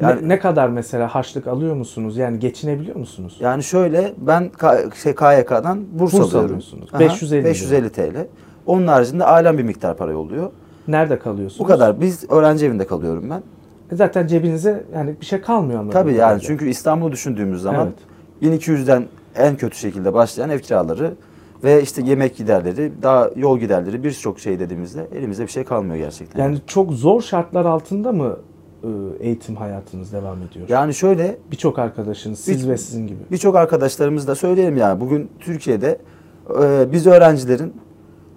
Ne- 0.00 0.06
Yani, 0.08 0.28
ne, 0.28 0.38
kadar 0.38 0.68
mesela 0.68 1.08
harçlık 1.14 1.46
alıyor 1.46 1.74
musunuz? 1.74 2.16
Yani 2.16 2.38
geçinebiliyor 2.38 2.96
musunuz? 2.96 3.36
yani 3.40 3.62
şöyle 3.62 4.12
ben 4.18 4.48
K- 4.48 4.84
şey, 5.02 5.14
KYK'dan 5.14 5.78
burs, 5.92 6.12
Burs 6.12 6.20
alıyorum. 6.24 6.44
alıyorsunuz. 6.46 6.88
Aha, 6.92 7.00
550 7.00 7.40
lira. 7.40 7.48
550 7.50 7.90
TL. 7.90 8.26
Onun 8.66 8.86
haricinde 8.86 9.24
ailem 9.24 9.58
bir 9.58 9.62
miktar 9.62 9.96
para 9.96 10.12
yolluyor. 10.12 10.50
Nerede 10.88 11.18
kalıyorsunuz? 11.18 11.60
Bu 11.60 11.64
kadar. 11.64 12.00
Biz 12.00 12.30
öğrenci 12.30 12.66
evinde 12.66 12.86
kalıyorum 12.86 13.30
ben. 13.30 13.42
E 13.92 13.96
Zaten 13.96 14.26
cebinize 14.26 14.84
yani 14.94 15.14
bir 15.20 15.26
şey 15.26 15.40
kalmıyor 15.40 15.80
anladığım 15.80 15.92
Tabii 16.00 16.10
yani 16.10 16.18
kadarıyla. 16.18 16.40
çünkü 16.46 16.68
İstanbul'u 16.68 17.12
düşündüğümüz 17.12 17.62
zaman 17.62 17.86
Evet. 17.86 17.98
1200'den 18.42 19.06
en 19.36 19.56
kötü 19.56 19.76
şekilde 19.78 20.14
başlayan 20.14 20.50
ev 20.50 20.58
kiraları 20.58 21.14
ve 21.64 21.82
işte 21.82 22.02
yemek 22.02 22.36
giderleri, 22.36 22.92
daha 23.02 23.30
yol 23.36 23.58
giderleri 23.58 24.04
birçok 24.04 24.40
şey 24.40 24.58
dediğimizde 24.60 25.06
elimizde 25.14 25.42
bir 25.42 25.48
şey 25.50 25.64
kalmıyor 25.64 25.96
gerçekten. 25.96 26.42
Yani 26.44 26.58
çok 26.66 26.92
zor 26.92 27.22
şartlar 27.22 27.64
altında 27.64 28.12
mı 28.12 28.36
e, 28.82 28.88
eğitim 29.20 29.56
hayatınız 29.56 30.12
devam 30.12 30.42
ediyor? 30.42 30.68
Yani 30.68 30.94
şöyle 30.94 31.36
Birçok 31.50 31.78
arkadaşınız, 31.78 32.38
siz 32.38 32.64
Bir- 32.66 32.72
ve 32.72 32.78
sizin 32.78 33.06
gibi. 33.06 33.18
birçok 33.30 33.56
arkadaşlarımız 33.56 34.28
da 34.28 34.34
söyleyelim 34.34 34.76
yani 34.76 35.00
bugün 35.00 35.30
Türkiye'de 35.40 35.98
e, 36.62 36.92
biz 36.92 37.06
öğrencilerin 37.06 37.72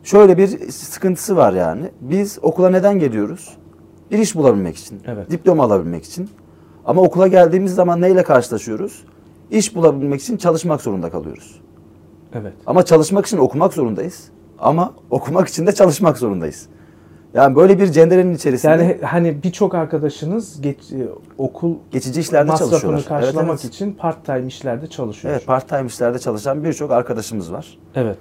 şöyle 0.04 0.38
bir 0.38 0.48
sıkıntısı 0.72 1.36
var 1.36 1.54
yani. 1.54 1.92
Biz 2.02 2.40
okula 2.42 2.70
neden 2.70 3.00
geliyoruz? 3.00 3.58
Bir 4.12 4.18
iş 4.20 4.36
bulabilmek 4.36 4.76
için, 4.78 5.00
Evet. 5.08 5.32
diploma 5.32 5.64
alabilmek 5.64 6.04
için. 6.04 6.30
Ama 6.86 7.02
okula 7.02 7.28
geldiğimiz 7.28 7.76
zaman 7.76 8.02
neyle 8.02 8.24
karşılaşıyoruz? 8.24 9.04
İş 9.52 9.76
bulabilmek 9.76 10.22
için 10.22 10.38
çalışmak 10.38 10.82
zorunda 10.82 11.10
kalıyoruz. 11.10 11.62
Evet. 12.34 12.54
Ama 12.66 12.86
çalışmak 12.86 13.26
için 13.26 13.38
okumak 13.38 13.74
zorundayız. 13.74 14.30
Ama 14.60 14.94
okumak 15.10 15.48
için 15.48 15.68
de 15.68 15.72
çalışmak 15.72 16.18
zorundayız. 16.18 16.68
Yani 17.34 17.56
böyle 17.56 17.80
bir 17.80 17.92
cenderenin 17.92 18.36
içerisinde 18.36 18.72
Yani 18.72 18.98
hani 19.02 19.44
birçok 19.44 19.76
arkadaşınız 19.76 20.62
geç, 20.62 20.92
e, 20.92 21.08
okul 21.38 21.76
geçici 21.92 22.20
işlerde 22.20 22.52
masrafını 22.52 23.04
karşılamak 23.06 23.50
evet, 23.50 23.60
evet. 23.64 23.74
için 23.74 23.94
part-time 23.94 24.48
işlerde 24.48 24.88
çalışıyor. 24.88 25.34
Evet, 25.34 25.46
part-time 25.46 25.86
işlerde 25.86 26.20
çalışan 26.20 26.64
birçok 26.64 26.92
arkadaşımız 26.92 27.52
var. 27.54 27.78
Evet. 27.96 28.18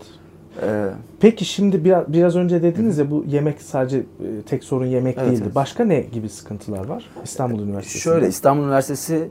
Ee, 0.63 0.87
Peki 1.21 1.45
şimdi 1.45 1.85
biraz, 1.85 2.13
biraz 2.13 2.37
önce 2.37 2.63
dediniz 2.63 2.99
ya 2.99 3.11
bu 3.11 3.25
yemek 3.29 3.63
sadece 3.63 3.99
e, 3.99 4.03
tek 4.47 4.65
sorun 4.65 4.87
yemek 4.87 5.19
Evet, 5.19 5.31
değildi. 5.31 5.43
evet. 5.45 5.55
Başka 5.55 5.85
ne 5.85 6.01
gibi 6.01 6.29
sıkıntılar 6.29 6.87
var 6.87 7.05
İstanbul 7.25 7.61
Üniversitesi'nde? 7.61 8.15
Şöyle 8.15 8.29
İstanbul 8.29 8.65
Üniversitesi 8.65 9.31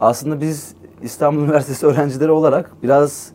aslında 0.00 0.40
biz 0.40 0.74
İstanbul 1.02 1.42
Üniversitesi 1.44 1.86
öğrencileri 1.86 2.30
olarak 2.30 2.70
biraz 2.82 3.28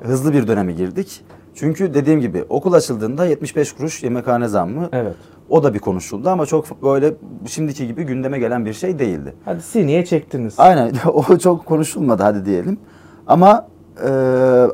hızlı 0.00 0.32
bir 0.32 0.46
döneme 0.46 0.72
girdik. 0.72 1.24
Çünkü 1.54 1.94
dediğim 1.94 2.20
gibi 2.20 2.44
okul 2.48 2.72
açıldığında 2.72 3.26
75 3.26 3.72
kuruş 3.72 4.02
yemekhane 4.02 4.48
zammı 4.48 4.88
Evet. 4.92 5.14
o 5.48 5.62
da 5.62 5.74
bir 5.74 5.78
konuşuldu 5.78 6.28
ama 6.28 6.46
çok 6.46 6.82
böyle 6.82 7.14
şimdiki 7.46 7.86
gibi 7.86 8.04
gündeme 8.04 8.38
gelen 8.38 8.64
bir 8.66 8.72
şey 8.72 8.98
değildi. 8.98 9.34
Hadi 9.44 9.62
sineye 9.62 10.04
çektiniz. 10.04 10.54
Aynen 10.58 10.92
o 11.12 11.38
çok 11.38 11.66
konuşulmadı 11.66 12.22
hadi 12.22 12.44
diyelim. 12.44 12.78
Ama 13.26 13.66
e, 14.06 14.10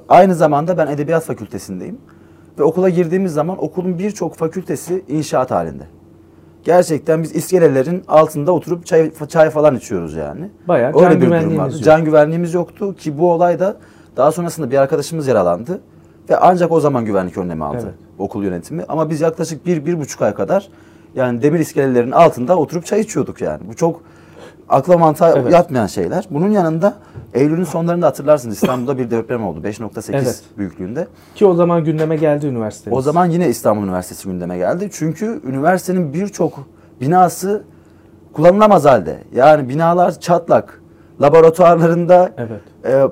aynı 0.08 0.34
zamanda 0.34 0.78
ben 0.78 0.86
Edebiyat 0.86 1.24
Fakültesindeyim. 1.24 1.98
Ve 2.58 2.62
okula 2.62 2.88
girdiğimiz 2.88 3.32
zaman 3.32 3.64
okulun 3.64 3.98
birçok 3.98 4.34
fakültesi 4.34 5.04
inşaat 5.08 5.50
halinde. 5.50 5.84
Gerçekten 6.66 7.23
biz 7.23 7.37
iskelelerin 7.37 8.02
altında 8.08 8.52
oturup 8.52 8.87
çay, 8.87 9.11
çay 9.28 9.50
falan 9.50 9.76
içiyoruz 9.76 10.14
yani. 10.14 10.50
Bayağı 10.68 10.88
Öyle 10.88 11.00
can 11.00 11.20
bir 11.20 11.26
durum 11.26 11.58
vardı. 11.58 11.75
yok. 11.75 11.85
Can 11.85 12.04
güvenliğimiz 12.04 12.54
yoktu 12.54 12.94
ki 12.94 13.18
bu 13.18 13.32
olayda 13.32 13.76
daha 14.16 14.32
sonrasında 14.32 14.70
bir 14.70 14.76
arkadaşımız 14.78 15.26
yaralandı. 15.26 15.80
Ve 16.30 16.37
ancak 16.37 16.73
o 16.73 16.80
zaman 16.80 17.04
güvenlik 17.04 17.38
önlemi 17.38 17.64
aldı 17.64 17.78
Evet. 17.85 17.94
okul 18.18 18.44
yönetimi. 18.44 18.85
Ama 18.88 19.11
biz 19.11 19.20
yaklaşık 19.20 19.66
bir, 19.66 19.87
bir 19.87 20.00
buçuk 20.00 20.23
ay 20.23 20.35
kadar 20.35 20.68
yani 21.14 21.42
demir 21.42 21.58
iskelelerin 21.58 22.11
altında 22.11 22.56
oturup 22.56 22.87
çay 22.87 23.00
içiyorduk 23.00 23.40
yani. 23.40 23.61
Bu 23.68 23.75
çok 23.76 24.02
akla 24.68 24.99
mantığa 24.99 25.32
Evet. 25.32 25.52
yatmayan 25.52 25.87
şeyler. 25.87 26.26
Bunun 26.30 26.50
yanında 26.50 26.94
Eylül'ün 27.35 27.64
sonlarında 27.64 28.06
hatırlarsınız 28.06 28.54
İstanbul'da 28.56 28.99
bir 28.99 29.11
deprem 29.11 29.46
oldu 29.46 29.61
5.8 29.64 30.11
Evet. 30.16 30.42
büyüklüğünde. 30.58 31.06
Ki 31.35 31.46
o 31.46 31.54
zaman 31.54 31.85
gündeme 31.85 32.16
geldi 32.16 32.46
üniversitemiz. 32.46 32.99
O 32.99 33.02
zaman 33.02 33.26
yine 33.26 33.49
İstanbul 33.49 33.85
Üniversitesi 33.85 34.28
gündeme 34.28 34.56
geldi. 34.58 34.88
Çünkü 34.92 35.40
üniversitenin 35.49 36.12
birçok 36.12 36.52
binası 37.00 37.64
kullanılamaz 38.32 38.85
halde. 38.85 39.18
Yani 39.35 39.68
binalar 39.68 40.20
çatlak. 40.20 40.80
Laboratuvarlarında 41.20 42.32
Evet. 42.37 42.61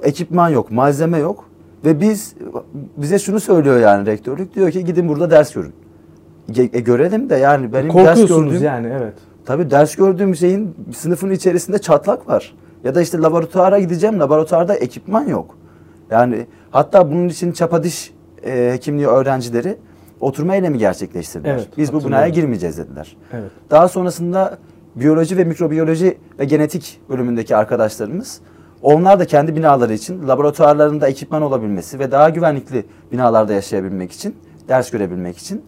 e, 0.03 0.09
ekipman 0.09 0.49
yok, 0.49 0.71
malzeme 0.71 1.19
yok. 1.19 1.45
Ve 1.85 2.01
biz 2.01 2.35
bize 2.97 3.19
şunu 3.19 3.41
söylüyor 3.41 3.81
yani 3.81 4.07
rektörlük. 4.07 4.55
Diyor 4.55 4.71
ki 4.71 4.85
gidin 4.85 5.09
burada 5.09 5.31
ders 5.31 5.53
görün. 5.55 5.73
Ge- 6.51 6.77
e, 6.77 6.81
görelim 6.81 7.31
de 7.31 7.37
yani 7.37 7.73
benim 7.73 7.85
ders 7.89 7.93
Korkuyorsunuz 7.93 8.45
gördüğüm 8.53 8.65
yani 8.67 8.87
evet. 9.01 9.15
Tabii 9.47 9.71
ders 9.71 9.97
gördüğüm 9.97 10.37
şeyin 10.37 10.75
sınıfın 10.97 11.31
içerisinde 11.31 11.79
çatlak 11.79 12.29
var. 12.29 12.55
Ya 12.85 12.95
da 12.95 13.03
işte 13.03 13.19
laboratuvara 13.19 13.79
gideceğim. 13.79 14.21
Laboratuvarda 14.21 14.75
ekipman 14.75 15.27
yok. 15.27 15.59
Yani 16.11 16.47
hatta 16.71 17.11
bunun 17.11 17.29
için 17.29 17.53
çapa 17.53 17.83
diş 17.83 18.15
e, 18.47 18.71
hekimliği 18.73 19.07
öğrencileri 19.07 19.77
oturma 20.21 20.55
eylemi 20.55 20.79
gerçekleştirdiler. 20.79 21.55
Evet, 21.55 21.69
Biz 21.77 21.93
bu 21.93 22.05
binaya 22.05 22.29
girmeyeceğiz 22.29 22.79
dediler. 22.79 23.17
Evet. 23.33 23.51
Daha 23.71 23.89
sonrasında 23.89 24.59
biyoloji 24.97 25.37
ve 25.37 25.45
mikrobiyoloji 25.45 26.19
ve 26.39 26.45
genetik 26.45 27.01
bölümündeki 27.09 27.57
arkadaşlarımız 27.57 28.41
onlar 28.83 29.19
da 29.19 29.25
kendi 29.25 29.57
binaları 29.57 29.93
için 29.93 30.29
laboratuvarlarında 30.29 31.09
ekipman 31.09 31.43
olabilmesi 31.43 31.99
ve 31.99 32.11
daha 32.11 32.29
güvenlikli 32.29 32.85
binalarda 33.13 33.53
yaşayabilmek 33.53 34.13
için, 34.13 34.37
ders 34.69 34.91
görebilmek 34.91 35.39
için 35.39 35.65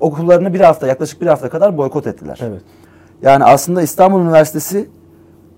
okullarını 0.00 0.54
bir 0.54 0.60
hafta 0.60 0.86
yaklaşık 0.86 1.20
bir 1.20 1.26
hafta 1.26 1.48
kadar 1.48 1.76
boykot 1.76 2.06
ettiler. 2.06 2.40
Evet. 2.42 2.62
Yani 3.22 3.44
aslında 3.44 3.82
İstanbul 3.82 4.20
Üniversitesi 4.20 4.88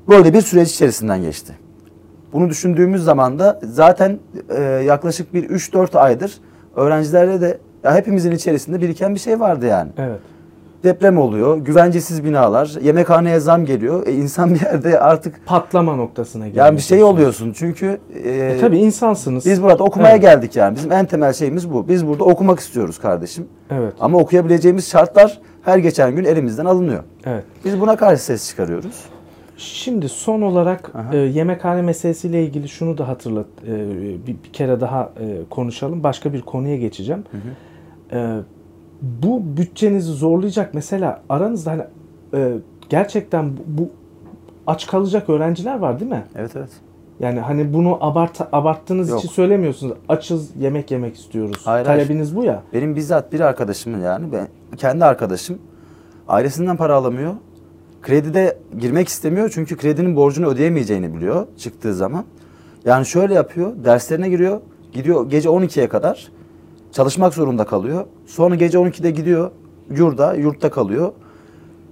böyle 0.08 0.34
bir 0.34 0.40
süreç 0.40 0.70
içerisinden 0.70 1.22
geçti. 1.22 1.52
Bunu 2.32 2.48
düşündüğümüz 2.48 3.04
zaman 3.04 3.38
da 3.38 3.60
zaten 3.62 4.18
e, 4.48 4.62
yaklaşık 4.62 5.34
bir 5.34 5.48
3-4 5.48 5.98
aydır 5.98 6.40
öğrencilerle 6.76 7.40
de 7.40 7.58
ya 7.84 7.94
hepimizin 7.94 8.30
içerisinde 8.30 8.80
biriken 8.80 9.14
bir 9.14 9.20
şey 9.20 9.40
vardı 9.40 9.66
yani. 9.66 9.90
Evet. 9.98 10.20
Deprem 10.86 11.18
oluyor, 11.18 11.56
güvencesiz 11.58 12.24
binalar, 12.24 12.76
yemekhaneye 12.82 13.40
zam 13.40 13.64
geliyor. 13.64 14.06
E, 14.06 14.12
insan 14.12 14.50
bir 14.54 14.60
yerde 14.60 15.00
artık 15.00 15.46
Patlama 15.46 15.96
noktasına 15.96 16.46
geliyor. 16.48 16.66
yani 16.66 16.76
bir 16.76 16.82
şey 16.82 17.02
oluyorsun 17.04 17.52
çünkü 17.56 17.98
e, 18.24 18.30
E, 18.30 18.58
tabii 18.60 18.78
insansınız. 18.78 19.46
biz 19.46 19.62
burada 19.62 19.84
okumaya 19.84 20.10
Evet. 20.12 20.22
geldik 20.22 20.56
yani. 20.56 20.76
Bizim 20.76 20.92
en 20.92 21.06
temel 21.06 21.32
şeyimiz 21.32 21.70
bu. 21.72 21.88
Biz 21.88 22.06
burada 22.06 22.24
okumak 22.24 22.58
istiyoruz 22.60 22.98
kardeşim. 22.98 23.46
Evet. 23.70 23.92
Ama 24.00 24.18
okuyabileceğimiz 24.18 24.88
şartlar 24.90 25.38
her 25.62 25.78
geçen 25.78 26.16
gün 26.16 26.24
elimizden 26.24 26.64
alınıyor. 26.64 27.02
Evet. 27.26 27.44
Biz 27.64 27.80
buna 27.80 27.96
karşı 27.96 28.22
ses 28.22 28.48
çıkarıyoruz. 28.48 29.04
Şimdi 29.58 30.08
son 30.08 30.42
olarak 30.42 30.90
Aha. 30.94 31.14
e, 31.14 31.18
yemekhane 31.18 31.82
meselesiyle 31.82 32.44
ilgili 32.44 32.68
şunu 32.68 32.98
da 32.98 33.08
hatırlat 33.08 33.46
e, 33.68 33.72
bir, 34.26 34.36
bir 34.44 34.52
kere 34.52 34.80
daha 34.80 35.02
e, 35.20 35.36
konuşalım. 35.50 36.02
Başka 36.02 36.32
bir 36.32 36.42
konuya 36.42 36.76
geçeceğim. 36.76 37.24
E, 38.12 38.36
bu 39.02 39.56
bütçenizi 39.56 40.12
zorlayacak 40.12 40.74
mesela 40.74 41.22
aranızda 41.28 41.70
hani 41.70 41.82
e, 42.34 42.52
gerçekten 42.88 43.56
bu, 43.56 43.60
bu 43.66 43.90
aç 44.66 44.86
kalacak 44.86 45.30
öğrenciler 45.30 45.78
var 45.78 46.00
değil 46.00 46.10
mi? 46.10 46.24
Evet 46.36 46.50
evet. 46.56 46.70
Yani 47.20 47.40
hani 47.40 47.72
bunu 47.74 47.98
abart 48.00 48.40
abarttığınız 48.52 49.08
Yok. 49.08 49.18
için 49.18 49.28
söylemiyorsunuz. 49.28 49.96
Açız 50.08 50.50
yemek 50.60 50.90
yemek 50.90 51.16
istiyoruz. 51.16 51.62
Hayır, 51.64 51.86
hayır. 51.86 52.00
Talebiniz 52.00 52.36
bu 52.36 52.44
ya. 52.44 52.62
Benim 52.72 52.96
bizzat 52.96 53.32
bir 53.32 53.40
arkadaşımın 53.40 54.00
yani 54.00 54.32
ben 54.32 54.48
kendi 54.76 55.04
arkadaşım 55.04 55.58
ailesinden 56.28 56.76
para 56.76 56.94
alamıyor. 56.94 57.34
Kredide 58.02 58.58
girmek 58.78 59.08
istemiyor 59.08 59.50
çünkü 59.54 59.76
kredinin 59.76 60.16
borcunu 60.16 60.46
ödeyemeyeceğini 60.46 61.14
biliyor 61.14 61.46
çıktığı 61.58 61.94
zaman. 61.94 62.24
Yani 62.84 63.06
şöyle 63.06 63.34
yapıyor, 63.34 63.72
derslerine 63.84 64.28
giriyor, 64.28 64.60
gidiyor 64.92 65.30
gece 65.30 65.48
12'ye 65.48 65.88
kadar 65.88 66.28
çalışmak 66.96 67.34
zorunda 67.34 67.64
kalıyor. 67.64 68.04
Sonra 68.26 68.54
gece 68.54 68.78
12'de 68.78 69.10
gidiyor 69.10 69.50
yurda, 69.90 70.34
yurtta 70.34 70.70
kalıyor. 70.70 71.12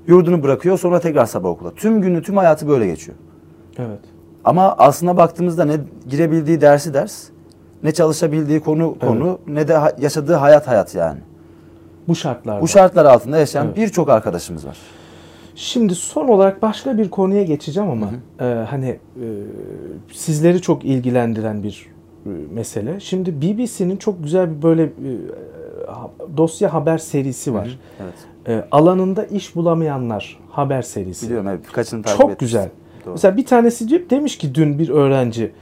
Yurdunu 0.06 0.42
bırakıyor 0.42 0.78
sonra 0.78 1.00
tekrar 1.00 1.26
sabah 1.26 1.48
okula. 1.48 1.70
Tüm 1.74 2.00
günü, 2.00 2.22
tüm 2.22 2.36
hayatı 2.36 2.68
böyle 2.68 2.86
geçiyor. 2.86 3.16
Evet. 3.78 3.98
Ama 4.44 4.72
aslına 4.78 5.16
baktığımızda 5.16 5.64
ne 5.64 5.76
girebildiği 6.08 6.60
dersi 6.60 6.94
ders, 6.94 7.24
ne 7.82 7.92
çalışabildiği 7.92 8.60
konu 8.60 8.96
konu, 9.00 9.38
ne 9.46 9.68
de 9.68 9.74
ha- 9.74 9.92
yaşadığı 9.98 10.34
hayat 10.34 10.68
hayat 10.68 10.94
yani. 10.94 11.20
Bu 12.08 12.14
şartlarda. 12.14 12.60
Bu 12.62 12.68
şartlar 12.68 13.04
altında 13.04 13.38
yaşayan 13.38 13.66
Evet. 13.66 13.76
birçok 13.76 14.08
arkadaşımız 14.08 14.66
var. 14.66 14.76
Şimdi 15.54 15.94
son 15.94 16.28
olarak 16.28 16.62
başka 16.62 16.98
bir 16.98 17.10
konuya 17.10 17.42
geçeceğim 17.42 17.90
ama 17.90 18.10
e, 18.40 18.44
hani 18.70 18.88
e, 18.88 19.26
sizleri 20.12 20.60
çok 20.62 20.84
ilgilendiren 20.84 21.62
bir 21.62 21.93
mesele. 22.54 23.00
Şimdi 23.00 23.42
BBC'nin 23.42 23.96
çok 23.96 24.22
güzel 24.22 24.56
bir 24.56 24.62
böyle 24.62 24.82
e, 24.82 24.90
dosya 26.36 26.74
haber 26.74 26.98
serisi 26.98 27.54
var. 27.54 27.78
Evet. 28.02 28.14
E, 28.48 28.68
alanında 28.70 29.24
iş 29.24 29.56
bulamayanlar 29.56 30.38
haber 30.50 30.82
serisi. 30.82 31.26
Biliyorum 31.26 31.48
evet. 31.48 31.60
Birkaçını 31.68 32.02
takip 32.02 32.20
Çok 32.20 32.30
etmiştim. 32.30 32.46
güzel. 32.46 32.68
Doğru. 33.04 33.12
Mesela 33.12 33.36
bir 33.36 33.46
tanesi 33.46 33.88
diyor 33.88 34.00
demiş 34.10 34.38
ki 34.38 34.54
dün 34.54 34.78
bir 34.78 34.88
öğrenci 34.88 35.52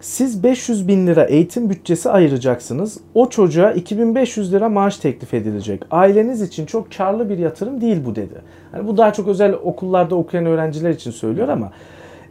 siz 0.00 0.42
500 0.42 0.88
bin 0.88 1.06
lira 1.06 1.24
eğitim 1.24 1.70
bütçesi 1.70 2.10
ayıracaksınız. 2.10 2.98
O 3.14 3.28
çocuğa 3.28 3.72
2500 3.72 4.52
lira 4.52 4.68
maaş 4.68 4.96
teklif 4.96 5.34
edilecek. 5.34 5.82
Aileniz 5.90 6.42
için 6.42 6.66
çok 6.66 6.92
karlı 6.96 7.28
bir 7.28 7.38
yatırım 7.38 7.80
değil 7.80 8.04
bu 8.06 8.16
dedi. 8.16 8.34
Yani 8.74 8.88
bu 8.88 8.96
daha 8.96 9.12
çok 9.12 9.28
özel 9.28 9.52
okullarda 9.52 10.14
okuyan 10.14 10.46
öğrenciler 10.46 10.90
için 10.90 11.10
söylüyor 11.10 11.48
ama 11.48 11.72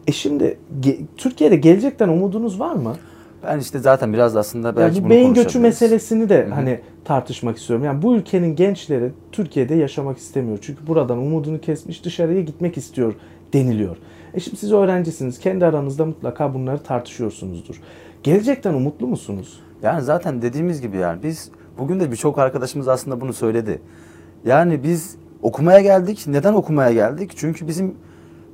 e 0.08 0.12
şimdi 0.12 0.58
ge- 0.82 1.00
Türkiye'de 1.17 1.55
gelecekten 1.55 2.10
umudunuz 2.10 2.60
var 2.60 2.75
mı? 2.75 2.96
Ben 3.44 3.60
işte 3.60 3.80
zaten 3.80 4.13
biraz 4.13 4.36
da 4.36 4.39
aslında 4.39 4.75
belki 4.75 4.96
Yani 4.96 5.00
bu 5.00 5.04
bunu 5.04 5.10
beyin 5.10 5.34
göçü 5.34 5.60
meselesini 5.60 6.30
de 6.30 6.48
hani 6.54 6.80
tartışmak 7.06 7.58
istiyorum. 7.58 7.86
Yani 7.86 8.01
bu 8.01 8.15
ülkenin 8.15 8.56
gençleri 8.56 9.12
Türkiye'de 9.32 9.75
yaşamak 9.75 10.18
istemiyor. 10.18 10.58
Çünkü 10.62 10.88
buradan 10.88 11.18
umudunu 11.18 11.62
kesmiş 11.62 12.06
dışarıya 12.06 12.42
gitmek 12.42 12.77
istiyor 12.77 13.13
deniliyor. 13.54 13.98
E 14.34 14.39
şimdi 14.39 14.58
siz 14.58 14.72
öğrencisiniz. 14.72 15.39
Kendi 15.39 15.65
aranızda 15.65 16.06
mutlaka 16.06 16.54
bunları 16.54 16.84
tartışıyorsunuzdur. 16.84 17.82
Gelecekten 18.24 18.74
umutlu 18.74 19.08
musunuz? 19.08 19.60
Yani 19.84 20.01
zaten 20.01 20.42
dediğimiz 20.42 20.82
gibi 20.82 20.98
yani 20.98 21.24
biz 21.24 21.51
bugün 21.77 22.00
de 22.00 22.12
birçok 22.12 22.39
arkadaşımız 22.39 22.88
aslında 22.88 23.22
bunu 23.22 23.34
söyledi. 23.34 23.82
Yani 24.46 24.84
biz 24.84 25.15
okumaya 25.42 25.80
geldik. 25.82 26.24
Neden 26.27 26.54
okumaya 26.54 26.92
geldik? 26.92 27.32
Çünkü 27.36 27.68
bizim 27.68 27.96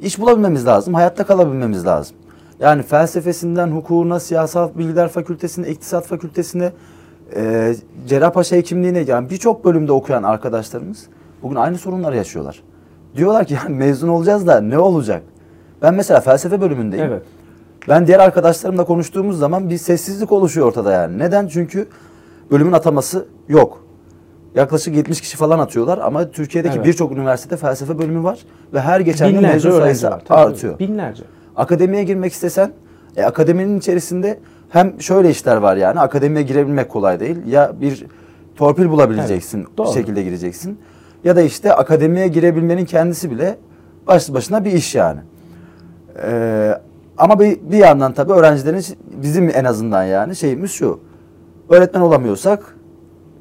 iş 0.01 0.19
bulabilmemiz 0.19 0.65
lazım, 0.65 0.93
hayatta 0.93 1.25
kalabilmemiz 1.25 1.85
lazım. 1.85 2.15
Yani 2.61 2.83
felsefesinden 2.83 3.67
hukukuna, 3.67 4.19
siyasal 4.19 4.69
bilgiler 4.77 5.07
fakültesine, 5.07 5.67
iktisat 5.67 6.05
fakültesine, 6.05 6.71
e, 7.35 7.73
Cerrahpaşa 8.07 8.55
hekimliğine 8.55 8.99
yani 8.99 9.29
birçok 9.29 9.65
bölümde 9.65 9.91
okuyan 9.91 10.23
arkadaşlarımız 10.23 11.07
bugün 11.43 11.55
aynı 11.55 11.77
sorunları 11.77 12.15
yaşıyorlar. 12.15 12.63
Diyorlar 13.15 13.45
ki 13.45 13.53
yani 13.53 13.75
mezun 13.75 14.07
olacağız 14.07 14.47
da 14.47 14.61
ne 14.61 14.77
olacak? 14.77 15.23
Ben 15.81 15.93
mesela 15.93 16.19
felsefe 16.19 16.61
bölümündeyim. 16.61 17.05
Evet. 17.05 17.23
Ben 17.89 18.07
diğer 18.07 18.19
arkadaşlarımla 18.19 18.85
konuştuğumuz 18.85 19.39
zaman 19.39 19.69
bir 19.69 19.77
sessizlik 19.77 20.31
oluşuyor 20.31 20.67
ortada 20.67 20.91
yani. 20.91 21.19
Neden? 21.19 21.47
Çünkü 21.47 21.87
bölümün 22.51 22.71
ataması 22.71 23.25
yok. 23.47 23.83
Yaklaşık 24.55 24.95
70 24.95 25.21
kişi 25.21 25.37
falan 25.37 25.59
atıyorlar 25.59 25.97
ama 25.97 26.31
Türkiye'deki 26.31 26.75
Evet. 26.75 26.85
birçok 26.85 27.11
üniversitede 27.11 27.57
felsefe 27.57 27.97
bölümü 27.99 28.23
var 28.23 28.39
ve 28.73 28.81
her 28.81 28.99
geçen 28.99 29.31
gün 29.31 29.41
mezun 29.41 29.71
sayısı 29.71 30.09
artıyor. 30.29 30.79
Binlerce. 30.79 31.23
Akademiye 31.61 32.03
girmek 32.03 32.33
istesen 32.33 32.71
e, 33.15 33.23
akademinin 33.23 33.79
içerisinde 33.79 34.39
hem 34.69 35.01
şöyle 35.01 35.29
işler 35.29 35.57
var 35.57 35.75
yani 35.75 35.99
akademiye 35.99 36.43
girebilmek 36.43 36.89
kolay 36.89 37.19
değil. 37.19 37.37
Ya 37.47 37.73
bir 37.81 38.05
torpil 38.55 38.89
bulabileceksin 38.89 39.57
Evet, 39.59 39.77
doğru. 39.77 39.87
bir 39.87 39.93
şekilde 39.93 40.23
gireceksin. 40.23 40.79
Ya 41.23 41.35
da 41.35 41.41
işte 41.41 41.73
akademiye 41.73 42.27
girebilmenin 42.27 42.85
kendisi 42.85 43.31
bile 43.31 43.57
başlı 44.07 44.33
başına 44.33 44.65
bir 44.65 44.71
iş 44.71 44.95
yani. 44.95 45.19
Ee, 46.23 46.71
ama 47.17 47.39
bir, 47.39 47.59
bir 47.71 47.77
yandan 47.77 48.13
tabii 48.13 48.31
öğrencilerin 48.31 48.83
bizim 49.23 49.49
en 49.53 49.63
azından 49.63 50.03
yani 50.03 50.35
şeyimiz 50.35 50.71
şu. 50.71 50.99
Öğretmen 51.69 52.01
olamıyorsak 52.01 52.75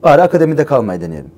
bari 0.02 0.22
akademide 0.22 0.64
kalmayı 0.64 1.00
deneyelim. 1.00 1.30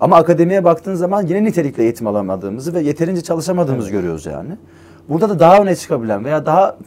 Ama 0.00 0.16
akademiye 0.16 0.64
baktığın 0.64 0.94
zaman 0.94 1.26
yine 1.26 1.44
nitelikli 1.44 1.82
eğitim 1.82 2.06
alamadığımızı 2.06 2.74
ve 2.74 2.80
yeterince 2.80 3.20
çalışamadığımızı 3.20 3.90
görüyoruz 3.90 4.26
yani. 4.26 4.56
Burada 5.10 5.28
da 5.28 5.38
daha 5.38 5.62
öne 5.62 5.76
çıkabilen 5.76 6.24
veya 6.24 6.46
daha 6.46 6.78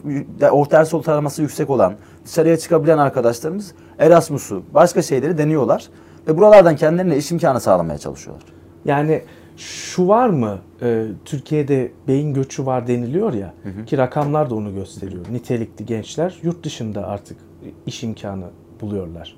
orta 0.50 0.78
ders 0.78 0.94
ortalaması 0.94 1.42
yüksek 1.42 1.70
olan, 1.70 1.94
dışarıya 2.24 2.56
çıkabilen 2.56 2.98
arkadaşlarımız 2.98 3.74
Erasmus'u, 3.98 4.62
başka 4.74 5.02
şeyleri 5.02 5.38
deniyorlar. 5.38 5.88
Ve 6.28 6.36
buralardan 6.36 6.76
kendilerine 6.76 7.16
iş 7.16 7.32
imkanı 7.32 7.60
sağlamaya 7.60 7.98
çalışıyorlar. 7.98 8.44
Yani 8.84 9.22
şu 9.56 10.08
var 10.08 10.28
mı? 10.28 10.58
e, 10.82 11.06
Türkiye'de 11.24 11.92
beyin 12.08 12.34
göçü 12.34 12.66
var 12.66 12.86
deniliyor 12.86 13.32
ya 13.32 13.54
ki 13.86 13.98
rakamlar 13.98 14.50
da 14.50 14.54
onu 14.54 14.74
gösteriyor. 14.74 15.24
Nitelikli 15.32 15.86
gençler 15.86 16.38
yurt 16.42 16.64
dışında 16.64 17.06
artık 17.06 17.38
iş 17.86 18.02
imkanı 18.02 18.46
buluyorlar. 18.80 19.36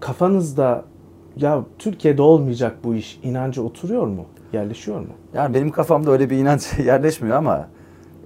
Kafanızda 0.00 0.84
ya 1.36 1.64
Türkiye'de 1.78 2.22
olmayacak 2.22 2.76
bu 2.84 2.94
iş 2.94 3.20
inancı 3.22 3.62
oturuyor 3.62 4.06
mu? 4.06 4.26
Yerleşiyor 4.52 5.00
mu? 5.00 5.06
Yani 5.34 5.54
benim 5.54 5.70
kafamda 5.70 6.10
öyle 6.10 6.30
bir 6.30 6.36
inanç 6.36 6.78
yerleşmiyor 6.86 7.36
ama 7.36 7.68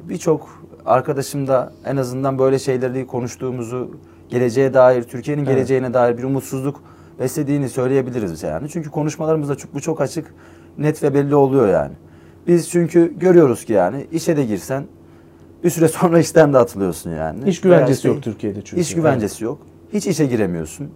birçok 0.09 0.65
arkadaşım 0.87 1.47
da 1.47 1.73
en 1.85 1.97
azından 1.97 2.39
böyle 2.39 2.59
şeyleri 2.59 3.07
konuştuğumuzu, 3.07 3.91
geleceğe 4.29 4.75
dair, 4.75 5.03
Türkiye'nin 5.03 5.45
Evet. 5.45 5.55
geleceğine 5.55 5.95
dair 5.95 6.19
bir 6.19 6.23
umutsuzluk 6.23 6.83
beslediğini 7.21 7.69
söyleyebiliriz 7.69 8.43
yani. 8.43 8.69
Çünkü 8.69 8.91
konuşmalarımızda 8.91 9.55
çok, 9.55 9.75
bu 9.75 9.81
çok 9.81 10.01
açık, 10.01 10.35
net 10.79 11.03
ve 11.03 11.15
belli 11.15 11.35
oluyor 11.35 11.69
yani. 11.69 11.93
Biz 12.47 12.71
çünkü 12.71 13.19
görüyoruz 13.19 13.65
ki 13.65 13.73
yani 13.73 14.07
işe 14.13 14.37
de 14.37 14.45
girsen 14.45 14.85
bir 15.65 15.71
süre 15.71 15.89
sonra 15.99 16.19
işten 16.19 16.53
de 16.53 16.59
atılıyorsun 16.59 17.11
yani. 17.11 17.49
İş 17.49 17.61
güvencesi 17.61 17.93
işte 17.93 18.09
yok 18.09 18.23
Türkiye'de 18.23 18.63
çünkü. 18.65 18.81
İş 18.81 18.95
güvencesi 18.95 19.45
yok. 19.45 19.59
Hiç 19.93 20.07
işe 20.07 20.27
giremiyorsun. 20.27 20.91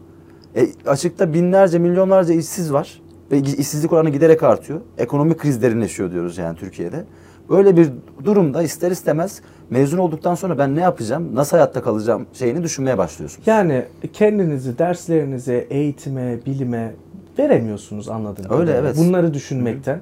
E, 0.57 0.67
açıkta 0.87 1.35
binlerce, 1.35 1.79
milyonlarca 1.79 2.35
işsiz 2.35 2.73
var. 2.73 3.01
Ve 3.31 3.39
işsizlik 3.39 3.93
oranı 3.93 4.11
giderek 4.11 4.43
artıyor. 4.43 4.81
Ekonomik 4.99 5.39
kriz 5.39 5.63
derinleşiyor 5.63 6.13
diyoruz 6.13 6.39
yani 6.39 6.57
Türkiye'de. 6.57 7.05
Böyle 7.51 7.77
bir 7.77 7.89
durumda 8.25 8.63
ister 8.63 8.91
istemez 8.91 9.43
mezun 9.71 9.99
olduktan 9.99 10.35
sonra 10.35 10.59
ben 10.59 10.77
ne 10.77 10.81
yapacağım, 10.81 11.35
nasıl 11.35 11.57
hayatta 11.57 11.83
kalacağım 11.83 12.27
şeyini 12.33 12.63
düşünmeye 12.63 12.99
başlıyorsun. 12.99 13.43
Yani 13.47 13.85
kendinizi 14.13 14.79
derslerinize, 14.79 15.67
eğitime, 15.71 16.39
bilime 16.47 16.95
veremiyorsunuz 17.39 18.09
anladığım 18.09 18.61
Öyle, 18.61 18.73
evet. 18.73 18.97
Bunları 18.99 19.35
düşünmekten 19.35 20.01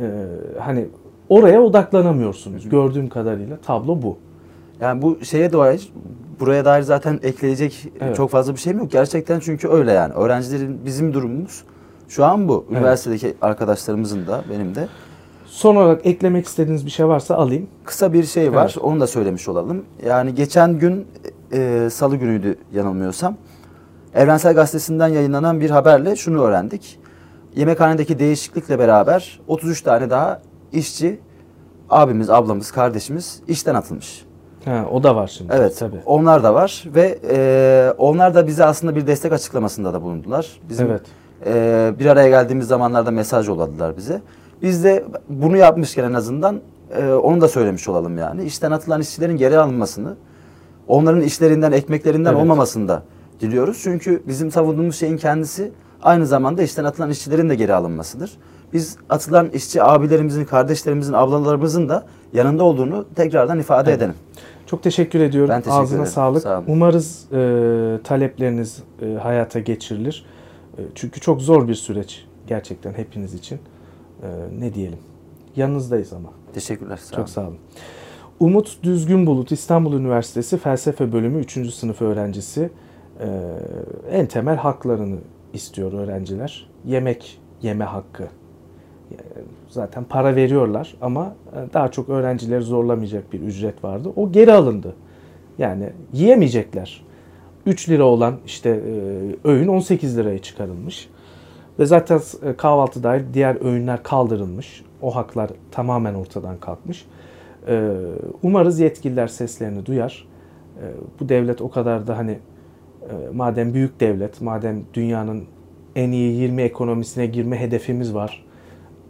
e, 0.00 0.04
hani 0.58 0.86
oraya 1.28 1.62
odaklanamıyorsunuz. 1.62 2.68
Gördüğüm 2.68 3.08
kadarıyla 3.08 3.56
tablo 3.56 4.02
bu. 4.02 4.18
Yani 4.80 5.02
bu 5.02 5.24
şeye 5.24 5.52
dair, 5.52 5.92
buraya 6.40 6.64
dair 6.64 6.82
zaten 6.82 7.20
ekleyecek 7.22 7.88
Evet. 8.00 8.16
çok 8.16 8.30
fazla 8.30 8.54
bir 8.54 8.60
şeyim 8.60 8.78
yok. 8.78 8.90
Gerçekten 8.90 9.40
çünkü 9.40 9.68
öyle 9.68 9.92
yani. 9.92 10.14
Öğrencilerin 10.14 10.80
bizim 10.84 11.14
durumumuz 11.14 11.64
şu 12.12 12.24
an 12.24 12.48
bu. 12.48 12.64
Evet. 12.68 12.78
Üniversitedeki 12.78 13.34
arkadaşlarımızın 13.42 14.26
da 14.26 14.44
benim 14.50 14.74
de. 14.74 14.88
Son 15.46 15.76
olarak 15.76 16.06
eklemek 16.06 16.46
istediğiniz 16.46 16.86
bir 16.86 16.90
şey 16.90 17.08
varsa 17.08 17.34
alayım. 17.34 17.66
Kısa 17.84 18.12
bir 18.12 18.24
şey 18.24 18.52
var. 18.52 18.72
Evet. 18.74 18.84
Onu 18.84 19.00
da 19.00 19.06
söylemiş 19.06 19.48
olalım. 19.48 19.84
Yani 20.06 20.34
geçen 20.34 20.78
gün 20.78 21.06
e, 21.52 21.88
salı 21.92 22.16
günüydü 22.16 22.56
yanılmıyorsam. 22.72 23.36
Evrensel 24.14 24.54
Gazetesi'nden 24.54 25.08
yayınlanan 25.08 25.60
bir 25.60 25.70
haberle 25.70 26.16
şunu 26.16 26.42
öğrendik. 26.42 26.98
Yemekhanedeki 27.56 28.18
değişiklikle 28.18 28.78
beraber 28.78 29.40
33 29.48 29.82
tane 29.82 30.10
daha 30.10 30.42
işçi 30.72 31.20
abimiz, 31.90 32.30
ablamız, 32.30 32.70
kardeşimiz 32.70 33.40
işten 33.48 33.74
atılmış. 33.74 34.24
Ha, 34.64 34.86
o 34.92 35.02
da 35.02 35.16
var 35.16 35.26
şimdi. 35.26 35.52
Evet, 35.56 35.76
Tabii. 35.78 36.00
onlar 36.06 36.42
da 36.42 36.54
var 36.54 36.84
ve 36.86 37.18
e, 37.30 37.94
onlar 37.98 38.34
da 38.34 38.46
bize 38.46 38.64
aslında 38.64 38.96
bir 38.96 39.06
destek 39.06 39.32
açıklamasında 39.32 39.94
da 39.94 40.02
bulundular. 40.02 40.60
Bizim 40.68 40.86
Evet. 40.90 41.02
E, 41.46 41.92
bir 41.98 42.06
araya 42.06 42.28
geldiğimiz 42.28 42.66
zamanlarda 42.66 43.10
mesaj 43.10 43.48
yolladılar 43.48 43.96
bize. 43.96 44.20
Biz 44.62 44.84
de 44.84 45.04
bunu 45.28 45.56
yapmışken 45.56 46.04
en 46.04 46.12
azından 46.12 46.60
e, 46.96 47.12
onu 47.12 47.40
da 47.40 47.48
söylemiş 47.48 47.88
olalım 47.88 48.18
yani. 48.18 48.44
İşten 48.44 48.70
atılan 48.70 49.00
işçilerin 49.00 49.36
geri 49.36 49.58
alınmasını, 49.58 50.16
onların 50.88 51.20
işlerinden, 51.20 51.72
ekmeklerinden 51.72 52.30
Evet. 52.32 52.42
olmamasını 52.42 52.88
da 52.88 53.02
diliyoruz. 53.40 53.80
Çünkü 53.82 54.22
bizim 54.28 54.50
savunduğumuz 54.50 54.96
şeyin 54.96 55.16
kendisi 55.16 55.72
aynı 56.02 56.26
zamanda 56.26 56.62
işten 56.62 56.84
atılan 56.84 57.10
işçilerin 57.10 57.48
de 57.48 57.54
geri 57.54 57.74
alınmasıdır. 57.74 58.30
Biz 58.72 58.96
atılan 59.10 59.48
işçi 59.50 59.82
abilerimizin, 59.82 60.44
kardeşlerimizin, 60.44 61.12
ablalarımızın 61.12 61.88
da 61.88 62.04
yanında 62.32 62.64
olduğunu 62.64 63.04
tekrardan 63.14 63.58
ifade 63.58 63.90
Evet. 63.90 63.98
edelim. 64.02 64.14
Çok 64.66 64.82
teşekkür 64.82 65.20
ediyorum. 65.20 65.50
Ben 65.50 65.60
teşekkür 65.60 65.82
Ağzına 65.82 65.96
ederim. 65.98 66.12
sağlık. 66.12 66.42
Sağ 66.42 66.58
olun. 66.58 66.64
Umarız 66.68 67.24
e, 67.32 67.98
talepleriniz 68.04 68.82
e, 69.02 69.14
hayata 69.14 69.60
geçirilir. 69.60 70.24
E, 70.78 70.80
çünkü 70.94 71.20
çok 71.20 71.42
zor 71.42 71.68
bir 71.68 71.74
süreç 71.74 72.26
gerçekten 72.46 72.92
hepiniz 72.92 73.34
için. 73.34 73.58
E, 74.22 74.28
ne 74.58 74.74
diyelim? 74.74 74.98
Yanınızdayız 75.56 76.12
ama. 76.12 76.28
Teşekkürler. 76.54 76.96
Sağ 76.96 77.10
Çok 77.10 77.18
olun. 77.18 77.26
sağ 77.26 77.42
olun. 77.46 77.58
Umut 78.40 78.82
Düzgün 78.82 79.26
Bulut 79.26 79.52
İstanbul 79.52 79.92
Üniversitesi 79.94 80.58
Felsefe 80.58 81.12
Bölümü 81.12 81.38
3. 81.40 81.74
sınıf 81.74 82.02
öğrencisi. 82.02 82.70
Ee, 83.20 83.26
en 84.10 84.26
temel 84.26 84.56
haklarını 84.56 85.18
istiyor 85.52 85.92
öğrenciler. 85.92 86.68
Yemek 86.84 87.40
yeme 87.62 87.84
hakkı. 87.84 88.28
Zaten 89.68 90.04
para 90.04 90.36
veriyorlar 90.36 90.94
ama 91.00 91.34
e, 91.52 91.72
daha 91.74 91.90
çok 91.90 92.08
öğrencileri 92.08 92.62
zorlamayacak 92.62 93.32
bir 93.32 93.40
ücret 93.40 93.84
vardı. 93.84 94.12
O 94.16 94.32
geri 94.32 94.52
alındı. 94.52 94.94
Yani 95.58 95.90
yiyemeyecekler. 96.12 97.04
3 97.66 97.88
lira 97.88 98.04
olan 98.04 98.34
işte 98.46 98.70
e, 98.70 99.48
öğün 99.48 99.68
18 99.68 100.18
liraya 100.18 100.38
çıkarılmış. 100.38 101.08
Ve 101.78 101.86
zaten 101.86 102.20
e, 102.42 102.56
kahvaltı 102.56 103.02
dahil 103.02 103.22
diğer 103.34 103.64
öğünler 103.64 104.02
kaldırılmış. 104.02 104.84
O 105.02 105.16
haklar 105.16 105.50
tamamen 105.70 106.14
ortadan 106.14 106.56
kalkmış. 106.60 107.06
Ee, 107.68 107.90
Umarız 108.42 108.80
yetkililer 108.80 109.28
seslerini 109.28 109.86
duyar. 109.86 110.28
Bu 111.20 111.28
devlet 111.28 111.60
o 111.60 111.70
kadar 111.70 112.06
da 112.06 112.18
hani 112.18 112.30
e, 112.30 113.14
madem 113.34 113.74
büyük 113.74 114.00
devlet, 114.00 114.40
madem 114.40 114.82
dünyanın 114.94 115.44
en 115.96 116.12
iyi 116.12 116.40
20 116.40 116.62
ekonomisine 116.62 117.26
girme 117.26 117.60
hedefimiz 117.60 118.14
var. 118.14 118.44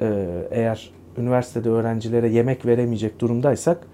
e, 0.00 0.28
Eğer 0.50 0.90
üniversitede 1.18 1.68
öğrencilere 1.70 2.28
yemek 2.28 2.66
veremeyecek 2.66 3.20
durumdaysak 3.20 3.78
e, 3.78 3.91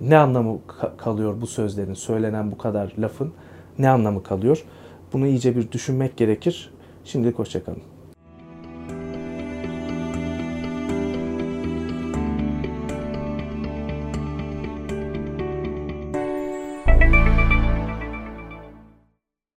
ne 0.00 0.18
anlamı 0.18 0.58
ka- 0.68 0.96
kalıyor 0.96 1.40
bu 1.40 1.46
sözlerin, 1.46 1.94
söylenen 1.94 2.52
bu 2.52 2.58
kadar 2.58 2.92
lafın 2.98 3.32
ne 3.78 3.88
anlamı 3.88 4.22
kalıyor? 4.22 4.64
Bunu 5.12 5.26
iyice 5.26 5.56
bir 5.56 5.72
düşünmek 5.72 6.16
gerekir. 6.16 6.70
Şimdilik 7.04 7.38
hoşçakalın. 7.38 7.82